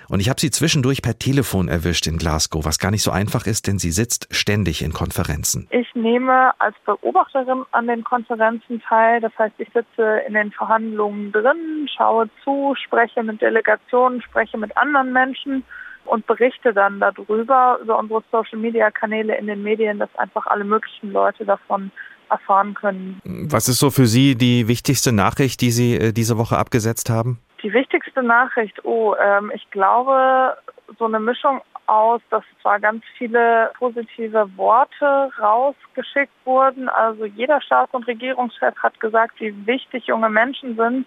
Und 0.09 0.19
ich 0.19 0.27
habe 0.27 0.41
sie 0.41 0.51
zwischendurch 0.51 1.01
per 1.01 1.17
Telefon 1.17 1.69
erwischt 1.69 2.07
in 2.07 2.17
Glasgow, 2.17 2.65
was 2.65 2.77
gar 2.77 2.91
nicht 2.91 3.01
so 3.01 3.11
einfach 3.11 3.47
ist, 3.47 3.65
denn 3.65 3.79
sie 3.79 3.91
sitzt 3.91 4.27
ständig 4.35 4.81
in 4.81 4.91
Konferenzen. 4.91 5.69
Ich 5.69 5.95
nehme 5.95 6.51
als 6.59 6.75
Beobachterin 6.85 7.63
an 7.71 7.87
den 7.87 8.03
Konferenzen 8.03 8.81
teil. 8.81 9.21
Das 9.21 9.31
heißt, 9.39 9.55
ich 9.59 9.69
sitze 9.73 10.23
in 10.27 10.33
den 10.33 10.51
Verhandlungen 10.51 11.31
drin, 11.31 11.87
schaue 11.95 12.29
zu, 12.43 12.75
spreche 12.85 13.23
mit 13.23 13.41
Delegationen, 13.41 14.21
spreche 14.21 14.57
mit 14.57 14.75
anderen 14.75 15.13
Menschen 15.13 15.63
und 16.05 16.25
berichte 16.27 16.73
dann 16.73 16.99
darüber, 16.99 17.79
über 17.81 17.97
unsere 17.97 18.23
Social-Media-Kanäle 18.31 19.37
in 19.37 19.47
den 19.47 19.63
Medien, 19.63 19.99
dass 19.99 20.13
einfach 20.15 20.45
alle 20.47 20.63
möglichen 20.63 21.11
Leute 21.11 21.45
davon 21.45 21.91
erfahren 22.29 22.73
können. 22.73 23.21
Was 23.23 23.67
ist 23.67 23.79
so 23.79 23.91
für 23.91 24.05
Sie 24.05 24.35
die 24.35 24.67
wichtigste 24.67 25.11
Nachricht, 25.11 25.61
die 25.61 25.71
Sie 25.71 25.95
äh, 25.95 26.11
diese 26.11 26.37
Woche 26.37 26.57
abgesetzt 26.57 27.09
haben? 27.09 27.39
Die 27.61 27.73
wichtigste 27.73 28.23
Nachricht, 28.23 28.83
oh, 28.83 29.15
ähm, 29.23 29.51
ich 29.53 29.69
glaube, 29.71 30.57
so 30.97 31.05
eine 31.05 31.19
Mischung 31.19 31.61
aus, 31.87 32.21
dass 32.29 32.43
zwar 32.61 32.79
ganz 32.79 33.03
viele 33.17 33.71
positive 33.77 34.49
Worte 34.55 35.29
rausgeschickt 35.39 36.33
wurden. 36.43 36.89
Also 36.89 37.25
jeder 37.25 37.61
Staats- 37.61 37.93
und 37.93 38.07
Regierungschef 38.07 38.75
hat 38.77 38.99
gesagt, 38.99 39.39
wie 39.39 39.53
wichtig 39.67 40.07
junge 40.07 40.29
Menschen 40.29 40.75
sind 40.75 41.05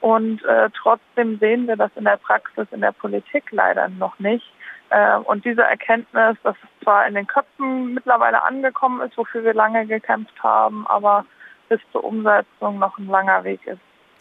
und 0.00 0.44
äh, 0.44 0.70
trotzdem 0.74 1.38
sehen 1.38 1.68
wir 1.68 1.76
das 1.76 1.90
in 1.96 2.04
der 2.04 2.16
Praxis, 2.16 2.66
in 2.70 2.80
der 2.80 2.92
Politik 2.92 3.44
leider 3.50 3.88
noch 3.88 4.18
nicht. 4.18 4.44
Äh, 4.90 5.16
und 5.16 5.44
diese 5.44 5.62
Erkenntnis, 5.62 6.36
dass 6.42 6.56
es 6.56 6.84
zwar 6.84 7.06
in 7.06 7.14
den 7.14 7.26
Köpfen 7.26 7.94
mittlerweile 7.94 8.42
angekommen 8.42 9.00
ist, 9.02 9.16
wofür 9.16 9.44
wir 9.44 9.54
lange 9.54 9.86
gekämpft 9.86 10.42
haben, 10.42 10.86
aber 10.86 11.24
bis 11.68 11.80
zur 11.92 12.04
Umsetzung 12.04 12.78
noch 12.78 12.98
ein 12.98 13.06
langer 13.06 13.44
Weg 13.44 13.66
ist. 13.66 13.80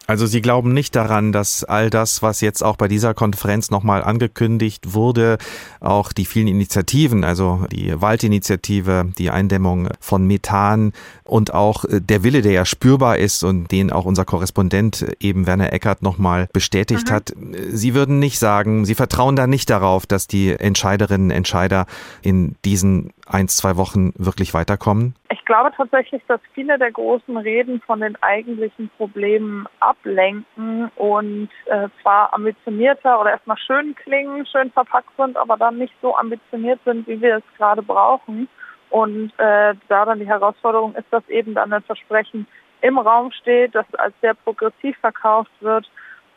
Also 0.10 0.26
Sie 0.26 0.42
glauben 0.42 0.74
nicht 0.74 0.96
daran, 0.96 1.32
dass 1.32 1.64
all 1.64 1.92
das, 1.92 2.24
was 2.24 2.42
jetzt 2.42 2.64
auch 2.64 2.78
bei 2.78 2.88
dieser 2.88 3.14
Konferenz 3.14 3.70
nochmal 3.70 4.04
angekündigt 4.04 4.96
wurde, 4.96 5.38
auch 5.82 6.14
die 6.14 6.26
vielen 6.26 6.48
Initiativen, 6.48 7.24
also 7.24 7.68
die 7.72 7.94
Waldinitiative, 8.02 9.12
die 9.20 9.30
Eindämmung 9.30 9.90
von 10.00 10.26
Methan 10.26 10.94
und 11.26 11.54
auch 11.54 11.86
äh, 11.86 12.02
der 12.02 12.24
Wille, 12.24 12.42
der 12.42 12.54
ja 12.54 12.66
spürbar 12.66 13.20
ist 13.20 13.44
und 13.44 13.72
den 13.72 13.92
auch 13.92 14.06
unser 14.06 14.26
Korrespondent 14.26 15.04
äh, 15.04 15.14
eben 15.20 15.46
Werner 15.46 15.74
Eckert 15.74 16.02
nochmal 16.02 16.50
bestätigt 16.54 17.12
mhm. 17.12 17.14
hat, 17.14 17.34
Sie 17.72 17.94
würden 17.94 18.18
nicht 18.18 18.40
sagen, 18.40 18.86
Sie 18.86 18.96
vertrauen 18.96 19.36
da 19.36 19.46
nicht 19.46 19.70
darauf, 19.70 20.08
dass 20.08 20.26
die 20.26 20.50
Entscheiderinnen 20.50 21.30
und 21.30 21.36
Entscheider 21.36 21.86
in 22.24 22.56
diesen 22.66 23.12
ein, 23.30 23.48
zwei 23.48 23.78
Wochen 23.78 24.12
wirklich 24.18 24.54
weiterkommen? 24.54 25.16
Ich 25.32 25.46
glaube 25.46 25.72
tatsächlich, 25.76 26.22
dass 26.28 26.42
viele 26.54 26.78
der 26.78 26.92
großen 26.92 27.38
Reden 27.38 27.82
von 27.82 28.02
den 28.02 28.16
eigentlichen 28.22 28.90
Problemen 28.98 29.68
ablenken 29.80 30.92
und 30.96 31.50
äh, 31.66 31.88
zwar 32.02 32.34
ambitionierter 32.34 33.20
oder 33.20 33.32
erstmal 33.32 33.58
schön 33.58 33.96
klingen, 33.96 34.46
schön 34.46 34.72
verpackt 34.72 35.16
sind, 35.18 35.38
aber 35.38 35.58
dann 35.58 35.78
nicht 35.78 35.94
so 36.02 36.16
ambitioniert 36.16 36.80
sind, 36.86 37.08
wie 37.08 37.22
wir 37.22 37.38
es 37.38 37.58
gerade 37.58 37.82
brauchen. 37.82 38.48
Und 38.90 39.32
äh, 39.38 39.76
da 39.88 40.06
dann 40.06 40.20
die 40.20 40.28
Herausforderung 40.28 40.96
ist, 40.96 41.08
dass 41.12 41.28
eben 41.30 41.54
dann 41.54 41.72
ein 41.72 41.84
Versprechen 41.84 42.48
im 42.82 42.98
Raum 42.98 43.32
steht, 43.32 43.76
das 43.76 43.86
als 43.96 44.14
sehr 44.22 44.34
progressiv 44.34 44.98
verkauft 45.00 45.52
wird 45.60 45.90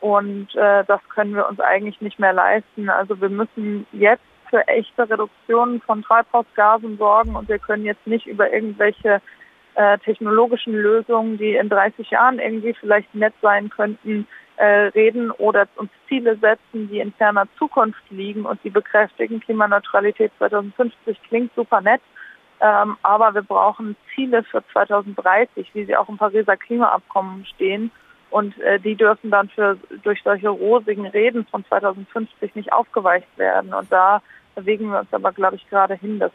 Und 0.02 0.52
äh, 0.56 0.84
das 0.84 1.00
können 1.14 1.36
wir 1.36 1.48
uns 1.48 1.60
eigentlich 1.60 2.00
nicht 2.00 2.18
mehr 2.18 2.32
leisten. 2.32 2.90
Also 2.90 3.20
wir 3.20 3.28
müssen 3.28 3.86
jetzt 3.92 4.24
für 4.52 4.68
echte 4.68 5.08
Reduktionen 5.08 5.80
von 5.80 6.02
Treibhausgasen 6.02 6.98
sorgen 6.98 7.34
und 7.36 7.48
wir 7.48 7.58
können 7.58 7.86
jetzt 7.86 8.06
nicht 8.06 8.26
über 8.26 8.52
irgendwelche 8.52 9.22
äh, 9.76 9.98
technologischen 10.00 10.74
Lösungen, 10.74 11.38
die 11.38 11.54
in 11.54 11.70
30 11.70 12.10
Jahren 12.10 12.38
irgendwie 12.38 12.74
vielleicht 12.74 13.14
nett 13.14 13.32
sein 13.40 13.70
könnten, 13.70 14.28
äh, 14.56 14.90
reden 14.94 15.30
oder 15.30 15.66
uns 15.76 15.90
Ziele 16.06 16.36
setzen, 16.36 16.90
die 16.90 16.98
in 16.98 17.14
ferner 17.14 17.46
Zukunft 17.58 18.02
liegen 18.10 18.44
und 18.44 18.62
die 18.62 18.68
bekräftigen, 18.68 19.40
Klimaneutralität 19.40 20.32
2050 20.36 21.18
klingt 21.28 21.54
super 21.54 21.80
nett, 21.80 22.02
ähm, 22.60 22.98
aber 23.02 23.32
wir 23.34 23.42
brauchen 23.42 23.96
Ziele 24.14 24.42
für 24.42 24.62
2030, 24.74 25.70
wie 25.72 25.86
sie 25.86 25.96
auch 25.96 26.10
im 26.10 26.18
Pariser 26.18 26.58
Klimaabkommen 26.58 27.46
stehen. 27.46 27.90
Und 28.30 28.58
äh, 28.60 28.78
die 28.78 28.94
dürfen 28.94 29.30
dann 29.30 29.50
für, 29.50 29.76
durch 30.02 30.22
solche 30.22 30.48
rosigen 30.48 31.06
Reden 31.06 31.44
von 31.50 31.66
2050 31.66 32.54
nicht 32.54 32.72
aufgeweicht 32.72 33.28
werden. 33.36 33.74
Und 33.74 33.92
da 33.92 34.22
bewegen 34.54 34.90
wir 34.90 35.00
uns 35.00 35.12
aber, 35.12 35.32
glaube 35.32 35.56
ich, 35.56 35.68
gerade 35.68 35.94
hin, 35.94 36.18
dass 36.18 36.32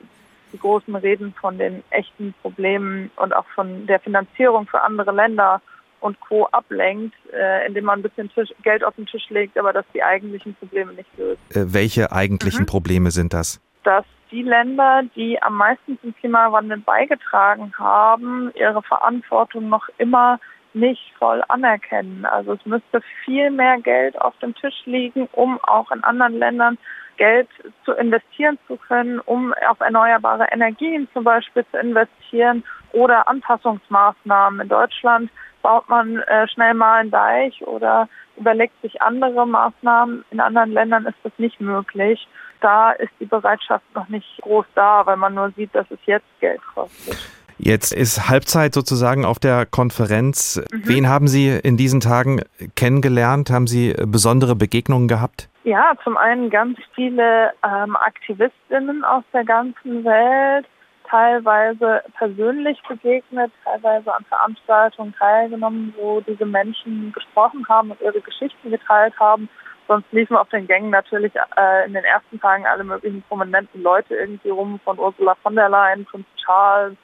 die 0.54 0.60
großen 0.60 0.96
Reden 0.96 1.34
von 1.34 1.58
den 1.58 1.84
echten 1.90 2.34
Problemen 2.42 3.12
und 3.18 3.36
auch 3.36 3.46
von 3.56 3.86
der 3.86 4.00
Finanzierung 4.00 4.68
für 4.68 4.82
andere 4.82 5.12
Länder 5.12 5.62
und 6.00 6.20
Co. 6.20 6.46
ablenkt, 6.52 7.16
äh, 7.34 7.68
indem 7.68 7.86
man 7.86 8.00
ein 8.00 8.04
bisschen 8.04 8.30
Tisch, 8.32 8.50
Geld 8.64 8.84
auf 8.84 8.96
den 8.96 9.08
Tisch 9.08 9.30
legt, 9.30 9.58
aber 9.58 9.74
dass 9.74 9.86
die 9.94 10.04
eigentlichen 10.04 10.56
Probleme 10.56 10.94
nicht 10.94 11.10
löst. 11.18 11.40
Äh, 11.50 11.74
welche 11.74 12.12
eigentlichen 12.12 12.62
mhm. 12.62 12.68
Probleme 12.68 13.12
sind 13.12 13.34
das? 13.34 13.60
Dass 13.84 14.06
die 14.32 14.44
Länder, 14.44 15.04
die 15.16 15.42
am 15.42 15.56
meisten 15.56 16.00
zum 16.02 16.16
Klimawandel 16.16 16.78
beigetragen 16.80 17.74
haben, 17.78 18.52
ihre 18.56 18.84
Verantwortung 18.84 19.70
noch 19.70 19.88
immer 19.98 20.40
nicht 20.74 21.14
voll 21.18 21.44
anerkennen. 21.48 22.26
Also 22.26 22.54
es 22.54 22.66
müsste 22.66 23.02
viel 23.26 23.50
mehr 23.50 23.80
Geld 23.80 24.20
auf 24.22 24.38
dem 24.40 24.54
Tisch 24.56 24.86
liegen, 24.86 25.28
um 25.32 25.60
auch 25.64 25.92
in 25.92 26.04
anderen 26.04 26.38
Ländern 26.38 26.78
Geld 27.18 27.50
zu 27.84 27.92
investieren 27.94 28.58
zu 28.68 28.78
können, 28.78 29.20
um 29.20 29.54
auf 29.70 29.80
erneuerbare 29.80 30.48
Energien 30.52 31.08
zum 31.14 31.24
Beispiel 31.24 31.66
zu 31.72 31.78
investieren 31.78 32.64
oder 32.94 33.28
Anpassungsmaßnahmen. 33.28 34.62
In 34.62 34.70
Deutschland 34.70 35.30
baut 35.62 35.90
man 35.90 36.18
äh, 36.20 36.48
schnell 36.48 36.74
mal 36.74 37.02
einen 37.02 37.12
Deich 37.12 37.62
oder 37.68 38.08
überlegt 38.38 38.80
sich 38.82 39.02
andere 39.02 39.46
Maßnahmen. 39.46 40.24
In 40.32 40.40
anderen 40.40 40.72
Ländern 40.72 41.06
ist 41.06 41.18
das 41.24 41.34
nicht 41.38 41.60
möglich. 41.60 42.28
Da 42.62 42.92
ist 42.92 43.12
die 43.20 43.26
Bereitschaft 43.26 43.86
noch 43.94 44.08
nicht 44.08 44.40
groß 44.42 44.66
da, 44.76 45.06
weil 45.06 45.18
man 45.18 45.34
nur 45.34 45.52
sieht, 45.56 45.74
dass 45.76 45.86
es 45.90 46.00
jetzt 46.06 46.26
Geld 46.40 46.62
kostet. 46.74 47.18
Jetzt 47.60 47.92
ist 47.92 48.30
Halbzeit 48.30 48.74
sozusagen 48.74 49.26
auf 49.26 49.40
der 49.40 49.66
Konferenz. 49.66 50.62
Mhm. 50.72 50.82
Wen 50.88 51.10
haben 51.10 51.28
Sie 51.28 51.50
in 51.50 51.76
diesen 51.76 52.00
Tagen 52.00 52.42
kennengelernt? 52.76 53.50
Haben 53.50 53.68
Sie 53.68 53.96
besondere 54.06 54.56
Begegnungen 54.56 55.08
gehabt? 55.08 55.50
Ja, 55.68 55.92
zum 56.02 56.16
einen 56.16 56.50
ganz 56.50 56.80
viele 56.96 57.52
ähm, 57.62 57.98
Aktivistinnen 57.98 59.04
aus 59.04 59.26
der 59.34 59.44
ganzen 59.44 60.06
Welt, 60.06 60.66
teilweise 61.10 62.04
persönlich 62.18 62.82
begegnet, 62.88 63.52
teilweise 63.66 64.16
an 64.16 64.24
Veranstaltungen 64.30 65.14
teilgenommen, 65.20 65.94
wo 65.98 66.22
diese 66.22 66.46
Menschen 66.46 67.12
gesprochen 67.12 67.68
haben 67.68 67.92
und 67.92 68.00
ihre 68.00 68.22
Geschichten 68.22 68.72
geteilt 68.72 69.14
haben. 69.20 69.50
Sonst 69.90 70.06
liefen 70.14 70.38
auf 70.38 70.48
den 70.48 70.68
Gängen 70.68 70.90
natürlich 70.90 71.34
äh, 71.36 71.86
in 71.86 71.92
den 71.92 72.06
ersten 72.06 72.40
Tagen 72.40 72.66
alle 72.66 72.86
möglichen 72.86 73.22
prominenten 73.24 73.84
Leute 73.84 74.16
irgendwie 74.16 74.52
rum, 74.52 74.80
von 74.86 74.98
Ursula 74.98 75.36
von 75.44 75.54
der 75.54 75.68
Leyen, 75.68 76.06
Prinz 76.06 76.28
Charles, 76.46 76.96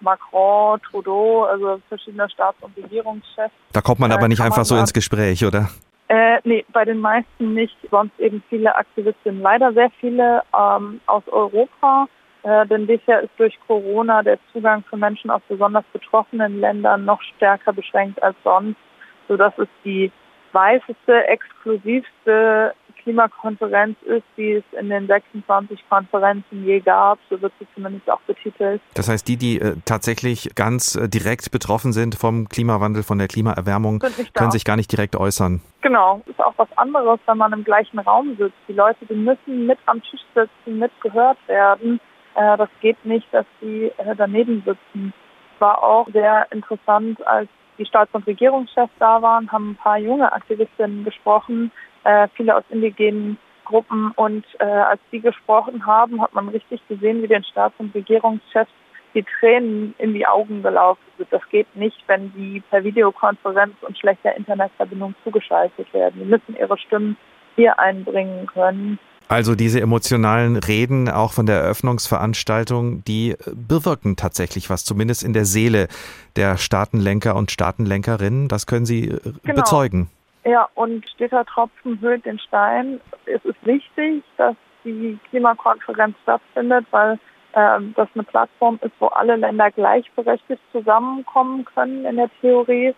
Macron, 0.00 0.80
Trudeau, 0.82 1.44
also 1.44 1.80
verschiedene 1.88 2.28
Staats- 2.30 2.60
und 2.62 2.76
Regierungschefs. 2.76 3.54
Da 3.72 3.80
kommt 3.80 4.00
man 4.00 4.10
aber 4.10 4.24
äh, 4.24 4.28
nicht 4.28 4.42
einfach 4.42 4.64
so 4.64 4.76
ins 4.76 4.92
Gespräch, 4.92 5.44
oder? 5.44 5.68
Äh, 6.08 6.40
nee, 6.44 6.64
bei 6.72 6.84
den 6.84 6.98
meisten 6.98 7.54
nicht. 7.54 7.76
Sonst 7.90 8.18
eben 8.18 8.42
viele 8.48 8.74
Aktivistinnen. 8.74 9.42
Leider 9.42 9.72
sehr 9.72 9.90
viele 10.00 10.42
ähm, 10.58 11.00
aus 11.06 11.22
Europa. 11.28 12.08
Äh, 12.42 12.66
denn 12.66 12.86
bisher 12.86 13.20
ist 13.20 13.32
durch 13.36 13.58
Corona 13.66 14.22
der 14.22 14.38
Zugang 14.52 14.82
für 14.88 14.96
Menschen 14.96 15.30
aus 15.30 15.42
besonders 15.48 15.84
betroffenen 15.92 16.60
Ländern 16.60 17.04
noch 17.04 17.20
stärker 17.22 17.72
beschränkt 17.72 18.22
als 18.22 18.36
sonst, 18.42 18.78
sodass 19.26 19.52
es 19.58 19.68
die 19.84 20.10
weißeste, 20.52 21.26
exklusivste 21.26 22.74
Klimakonferenz 23.02 23.96
ist, 24.02 24.24
die 24.36 24.52
es 24.52 24.64
in 24.78 24.88
den 24.90 25.06
26 25.06 25.80
Konferenzen 25.88 26.64
je 26.64 26.80
gab. 26.80 27.18
So 27.30 27.40
wird 27.40 27.52
sie 27.58 27.66
zumindest 27.74 28.10
auch 28.10 28.20
betitelt. 28.20 28.80
Das 28.94 29.08
heißt, 29.08 29.26
die, 29.26 29.36
die 29.36 29.60
äh, 29.60 29.76
tatsächlich 29.84 30.50
ganz 30.54 30.94
äh, 30.94 31.08
direkt 31.08 31.50
betroffen 31.50 31.92
sind 31.92 32.14
vom 32.14 32.48
Klimawandel, 32.48 33.02
von 33.02 33.18
der 33.18 33.28
Klimaerwärmung, 33.28 34.00
können 34.34 34.50
sich 34.50 34.64
gar 34.64 34.76
nicht 34.76 34.90
direkt 34.92 35.16
äußern. 35.16 35.60
Genau, 35.80 36.22
ist 36.26 36.40
auch 36.40 36.54
was 36.56 36.68
anderes, 36.76 37.20
wenn 37.26 37.38
man 37.38 37.52
im 37.52 37.64
gleichen 37.64 37.98
Raum 37.98 38.36
sitzt. 38.38 38.56
Die 38.68 38.72
Leute, 38.72 39.06
die 39.06 39.14
müssen 39.14 39.66
mit 39.66 39.78
am 39.86 40.02
Tisch 40.02 40.20
sitzen, 40.34 40.78
mit 40.78 40.92
gehört 41.00 41.38
werden. 41.46 42.00
Äh, 42.34 42.56
das 42.56 42.68
geht 42.80 43.04
nicht, 43.04 43.26
dass 43.32 43.46
die 43.60 43.92
äh, 43.96 44.16
daneben 44.16 44.62
sitzen. 44.66 45.12
War 45.58 45.82
auch 45.82 46.08
sehr 46.12 46.46
interessant, 46.52 47.26
als 47.26 47.48
die 47.78 47.86
Staats- 47.86 48.12
und 48.12 48.26
Regierungschefs 48.26 48.92
da 48.98 49.22
waren, 49.22 49.50
haben 49.50 49.70
ein 49.70 49.76
paar 49.76 49.98
junge 49.98 50.32
Aktivistinnen 50.32 51.04
gesprochen, 51.04 51.70
äh, 52.04 52.28
viele 52.34 52.56
aus 52.56 52.64
indigenen 52.70 53.38
Gruppen. 53.64 54.12
Und 54.16 54.44
äh, 54.58 54.64
als 54.64 55.00
die 55.12 55.20
gesprochen 55.20 55.86
haben, 55.86 56.20
hat 56.22 56.34
man 56.34 56.48
richtig 56.48 56.80
gesehen, 56.88 57.22
wie 57.22 57.28
den 57.28 57.44
Staats- 57.44 57.74
und 57.78 57.94
Regierungschefs 57.94 58.70
die 59.14 59.24
Tränen 59.40 59.94
in 59.98 60.14
die 60.14 60.26
Augen 60.26 60.62
gelaufen 60.62 61.02
sind. 61.16 61.32
Das 61.32 61.42
geht 61.50 61.74
nicht, 61.76 61.96
wenn 62.06 62.32
die 62.34 62.62
per 62.70 62.84
Videokonferenz 62.84 63.74
und 63.80 63.98
schlechter 63.98 64.36
Internetverbindung 64.36 65.14
zugeschaltet 65.24 65.92
werden. 65.92 66.20
Die 66.20 66.26
müssen 66.26 66.56
ihre 66.58 66.78
Stimmen 66.78 67.16
hier 67.56 67.78
einbringen 67.78 68.46
können. 68.46 68.98
Also 69.28 69.54
diese 69.54 69.80
emotionalen 69.80 70.56
Reden 70.56 71.10
auch 71.10 71.32
von 71.32 71.44
der 71.44 71.56
Eröffnungsveranstaltung, 71.56 73.04
die 73.04 73.36
bewirken 73.54 74.16
tatsächlich 74.16 74.70
was, 74.70 74.84
zumindest 74.84 75.22
in 75.22 75.34
der 75.34 75.44
Seele 75.44 75.88
der 76.36 76.56
Staatenlenker 76.56 77.36
und 77.36 77.50
Staatenlenkerinnen. 77.50 78.48
Das 78.48 78.66
können 78.66 78.86
Sie 78.86 79.08
äh, 79.08 79.18
genau. 79.42 79.56
bezeugen. 79.56 80.08
Ja, 80.48 80.66
und 80.76 81.06
steter 81.10 81.44
Tropfen 81.44 82.00
höhlt 82.00 82.24
den 82.24 82.38
Stein. 82.38 83.02
Es 83.26 83.44
ist 83.44 83.66
wichtig, 83.66 84.24
dass 84.38 84.56
die 84.82 85.18
Klimakonferenz 85.28 86.16
stattfindet, 86.22 86.86
weil 86.90 87.18
äh, 87.52 87.80
das 87.94 88.08
eine 88.14 88.24
Plattform 88.24 88.78
ist, 88.80 88.94
wo 88.98 89.08
alle 89.08 89.36
Länder 89.36 89.70
gleichberechtigt 89.70 90.62
zusammenkommen 90.72 91.66
können 91.66 92.06
in 92.06 92.16
der 92.16 92.30
Theorie. 92.40 92.94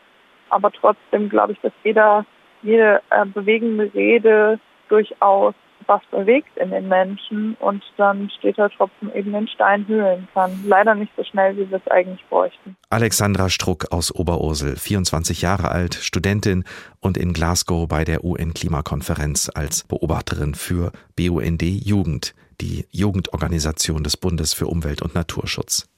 Aber 0.50 0.70
trotzdem 0.70 1.28
glaube 1.28 1.54
ich, 1.54 1.60
dass 1.60 1.72
jeder, 1.82 2.24
jede 2.62 3.02
äh, 3.10 3.26
bewegende 3.26 3.92
Rede 3.94 4.60
durchaus 4.88 5.54
was 5.90 6.00
bewegt 6.12 6.56
in 6.56 6.70
den 6.70 6.86
Menschen 6.86 7.56
und 7.58 7.82
dann 7.96 8.30
steht 8.38 8.56
der 8.56 8.70
Tropfen 8.70 9.12
eben 9.12 9.32
den 9.32 9.48
Stein 9.48 9.86
hüllen 9.88 10.28
kann. 10.32 10.52
Leider 10.64 10.94
nicht 10.94 11.10
so 11.16 11.24
schnell, 11.24 11.56
wie 11.56 11.68
wir 11.68 11.78
es 11.84 11.90
eigentlich 11.90 12.24
bräuchten. 12.28 12.76
Alexandra 12.90 13.50
Struck 13.50 13.90
aus 13.90 14.14
Oberursel, 14.14 14.76
24 14.76 15.42
Jahre 15.42 15.72
alt, 15.72 15.94
Studentin 15.94 16.62
und 17.00 17.18
in 17.18 17.32
Glasgow 17.32 17.88
bei 17.88 18.04
der 18.04 18.22
UN-Klimakonferenz 18.24 19.50
als 19.52 19.82
Beobachterin 19.82 20.54
für 20.54 20.92
BUND 21.16 21.62
Jugend, 21.62 22.34
die 22.60 22.86
Jugendorganisation 22.92 24.04
des 24.04 24.16
Bundes 24.16 24.54
für 24.54 24.68
Umwelt 24.68 25.02
und 25.02 25.16
Naturschutz. 25.16 25.88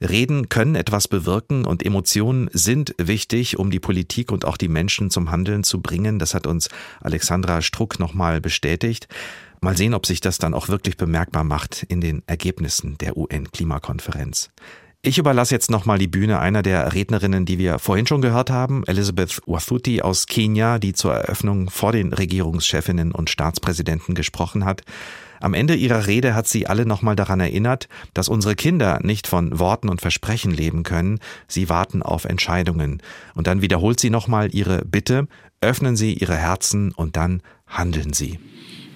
Reden 0.00 0.48
können 0.48 0.74
etwas 0.74 1.08
bewirken 1.08 1.64
und 1.64 1.84
Emotionen 1.84 2.50
sind 2.52 2.94
wichtig, 2.98 3.58
um 3.58 3.70
die 3.70 3.80
Politik 3.80 4.32
und 4.32 4.44
auch 4.44 4.56
die 4.56 4.68
Menschen 4.68 5.10
zum 5.10 5.30
Handeln 5.30 5.64
zu 5.64 5.80
bringen. 5.80 6.18
Das 6.18 6.34
hat 6.34 6.46
uns 6.46 6.68
Alexandra 7.00 7.62
Struck 7.62 7.98
nochmal 7.98 8.40
bestätigt. 8.40 9.08
Mal 9.60 9.76
sehen, 9.76 9.94
ob 9.94 10.04
sich 10.04 10.20
das 10.20 10.38
dann 10.38 10.52
auch 10.52 10.68
wirklich 10.68 10.96
bemerkbar 10.96 11.44
macht 11.44 11.84
in 11.88 12.00
den 12.00 12.22
Ergebnissen 12.26 12.98
der 12.98 13.16
UN-Klimakonferenz. 13.16 14.50
Ich 15.06 15.18
überlasse 15.18 15.54
jetzt 15.54 15.70
nochmal 15.70 15.98
die 15.98 16.06
Bühne 16.06 16.38
einer 16.38 16.62
der 16.62 16.94
Rednerinnen, 16.94 17.44
die 17.44 17.58
wir 17.58 17.78
vorhin 17.78 18.06
schon 18.06 18.22
gehört 18.22 18.48
haben, 18.48 18.84
Elizabeth 18.86 19.42
Wathuti 19.44 20.00
aus 20.00 20.26
Kenia, 20.26 20.78
die 20.78 20.94
zur 20.94 21.12
Eröffnung 21.12 21.68
vor 21.68 21.92
den 21.92 22.14
Regierungschefinnen 22.14 23.12
und 23.12 23.28
Staatspräsidenten 23.28 24.14
gesprochen 24.14 24.64
hat. 24.64 24.80
Am 25.42 25.52
Ende 25.52 25.74
ihrer 25.74 26.06
Rede 26.06 26.34
hat 26.34 26.48
sie 26.48 26.66
alle 26.66 26.86
nochmal 26.86 27.16
daran 27.16 27.38
erinnert, 27.38 27.86
dass 28.14 28.30
unsere 28.30 28.54
Kinder 28.54 28.98
nicht 29.02 29.26
von 29.26 29.58
Worten 29.58 29.90
und 29.90 30.00
Versprechen 30.00 30.52
leben 30.52 30.84
können, 30.84 31.18
sie 31.48 31.68
warten 31.68 32.02
auf 32.02 32.24
Entscheidungen. 32.24 33.02
Und 33.34 33.46
dann 33.46 33.60
wiederholt 33.60 34.00
sie 34.00 34.08
nochmal 34.08 34.54
ihre 34.54 34.86
Bitte, 34.86 35.28
öffnen 35.60 35.96
Sie 35.96 36.14
Ihre 36.14 36.36
Herzen 36.36 36.92
und 36.92 37.16
dann 37.16 37.42
handeln 37.66 38.12
Sie. 38.12 38.38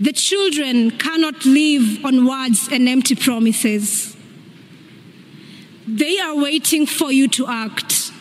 The 0.01 0.13
children 0.13 0.93
cannot 0.99 1.45
live 1.45 2.03
on 2.05 2.27
words 2.27 2.71
and 2.71 2.89
empty 2.89 3.15
promises. 3.15 4.18
They 5.97 6.19
are 6.21 6.37
waiting 6.37 6.87
for 6.87 7.11
you 7.11 7.29
to 7.29 7.47
act. 7.47 8.13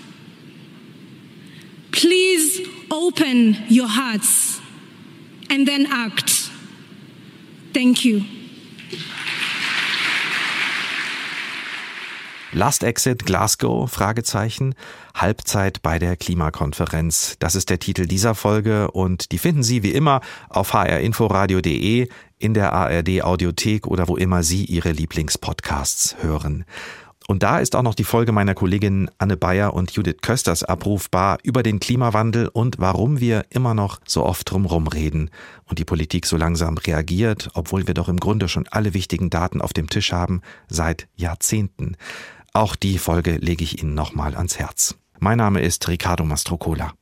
Please 1.91 2.62
open 2.89 3.58
your 3.69 3.88
hearts 3.88 4.62
and 5.49 5.67
then 5.67 5.86
act. 5.91 6.49
Thank 7.73 8.06
you. 8.06 8.23
Last 12.53 12.84
Exit 12.84 13.25
Glasgow? 13.25 13.88
Fragezeichen. 13.88 14.73
Halbzeit 15.13 15.82
bei 15.82 15.99
der 15.99 16.15
Klimakonferenz. 16.15 17.36
Das 17.39 17.56
ist 17.56 17.69
der 17.69 17.80
Titel 17.80 18.08
dieser 18.08 18.34
Folge 18.34 18.91
und 18.91 19.32
die 19.32 19.38
finden 19.38 19.63
Sie 19.63 19.84
wie 19.84 19.91
immer 19.91 20.21
auf 20.49 20.73
hrinforadio.de, 20.73 22.08
in 22.39 22.53
der 22.53 22.71
ARD 22.71 23.23
Audiothek 23.23 23.88
oder 23.88 24.08
wo 24.08 24.15
immer 24.15 24.43
Sie 24.43 24.63
Ihre 24.63 24.91
Lieblingspodcasts 24.91 26.15
hören. 26.21 26.65
Und 27.30 27.44
da 27.44 27.60
ist 27.60 27.76
auch 27.76 27.84
noch 27.84 27.94
die 27.94 28.06
Folge 28.06 28.32
meiner 28.32 28.56
Kolleginnen 28.56 29.12
Anne 29.18 29.36
Bayer 29.36 29.74
und 29.74 29.92
Judith 29.92 30.22
Kösters 30.22 30.63
abrufbar 30.63 31.40
über 31.44 31.62
den 31.62 31.82
Klimawandel 31.82 32.48
und 32.48 32.80
warum 32.80 33.20
wir 33.20 33.46
immer 33.50 33.74
noch 33.74 34.00
so 34.08 34.26
oft 34.26 34.50
drumherum 34.50 34.88
reden 34.88 35.30
und 35.66 35.78
die 35.78 35.84
Politik 35.84 36.26
so 36.26 36.38
langsam 36.38 36.78
reagiert, 36.78 37.50
obwohl 37.54 37.86
wir 37.86 37.94
doch 37.94 38.08
im 38.08 38.18
Grunde 38.18 38.48
schon 38.48 38.66
alle 38.72 38.94
wichtigen 38.94 39.30
Daten 39.30 39.60
auf 39.60 39.74
dem 39.74 39.90
Tisch 39.90 40.13
haben 40.13 40.42
seit 40.70 41.10
Jahrzehnten. 41.18 41.98
Auch 42.54 42.78
die 42.78 42.98
Folge 42.98 43.36
lege 43.36 43.63
ich 43.66 43.84
Ihnen 43.84 43.94
nochmal 43.94 44.34
ans 44.36 44.58
Herz. 44.58 44.96
Mein 45.20 45.38
Name 45.38 45.62
ist 45.62 45.86
Ricardo 45.90 46.24
Mastrocola. 46.24 46.94